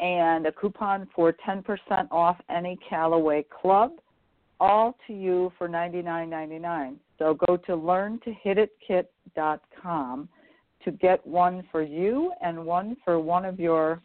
[0.00, 1.62] and a coupon for 10%
[2.10, 3.92] off any Callaway club,
[4.60, 6.96] all to you for $99.99.
[7.18, 10.28] So go to learntohititkit.com
[10.84, 14.00] to get one for you and one for one of your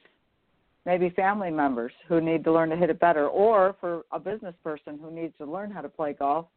[0.86, 4.56] maybe family members who need to learn to hit it better, or for a business
[4.64, 6.48] person who needs to learn how to play golf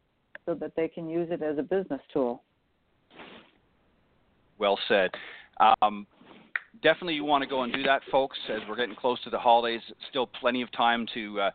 [0.46, 2.42] so that they can use it as a business tool.
[4.58, 5.10] Well said.
[5.82, 6.06] Um,
[6.84, 8.38] definitely, you want to go and do that, folks.
[8.48, 9.80] As we're getting close to the holidays,
[10.10, 11.50] still plenty of time to uh,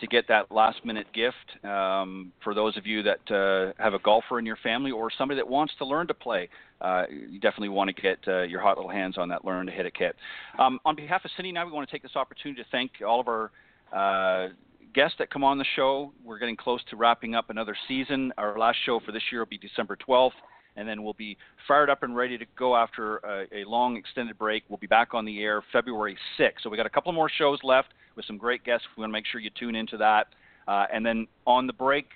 [0.00, 1.64] to get that last minute gift.
[1.64, 5.40] Um, for those of you that uh, have a golfer in your family or somebody
[5.40, 6.48] that wants to learn to play,
[6.80, 9.72] uh, you definitely want to get uh, your hot little hands on that Learn to
[9.72, 10.14] Hit It kit.
[10.58, 12.92] Um, on behalf of Cindy and I, we want to take this opportunity to thank
[13.06, 13.50] all of our
[13.92, 14.48] uh,
[14.94, 16.12] guests that come on the show.
[16.24, 18.32] We're getting close to wrapping up another season.
[18.36, 20.32] Our last show for this year will be December 12th,
[20.76, 24.38] and then we'll be fired up and ready to go after a, a long extended
[24.38, 24.64] break.
[24.68, 26.62] We'll be back on the air February 6th.
[26.62, 28.86] So we got a couple more shows left with some great guests.
[28.96, 30.28] We want to make sure you tune into that.
[30.66, 32.06] Uh, and then on the break,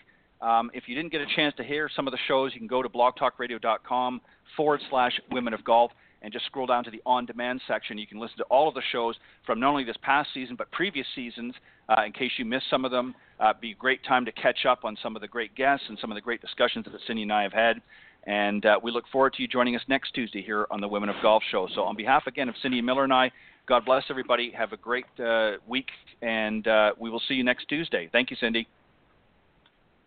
[0.40, 2.68] um, if you didn't get a chance to hear some of the shows, you can
[2.68, 4.20] go to blogtalkradio.com
[4.56, 5.90] forward slash women of golf
[6.22, 7.98] and just scroll down to the on demand section.
[7.98, 9.14] You can listen to all of the shows
[9.46, 11.54] from not only this past season but previous seasons
[11.88, 13.14] uh, in case you missed some of them.
[13.40, 15.98] Uh, be a great time to catch up on some of the great guests and
[16.00, 17.80] some of the great discussions that Cindy and I have had.
[18.28, 21.08] And uh, we look forward to you joining us next Tuesday here on the Women
[21.08, 21.66] of Golf Show.
[21.74, 23.32] So, on behalf again of Cindy Miller and I,
[23.66, 24.52] God bless everybody.
[24.56, 25.88] Have a great uh, week,
[26.20, 28.10] and uh, we will see you next Tuesday.
[28.12, 28.68] Thank you, Cindy.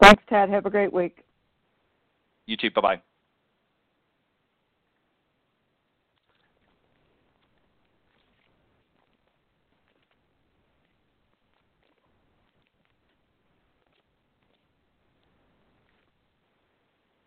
[0.02, 0.50] Thanks, Ted.
[0.50, 1.24] Have a great week.
[2.46, 2.70] You too.
[2.70, 3.02] Bye bye.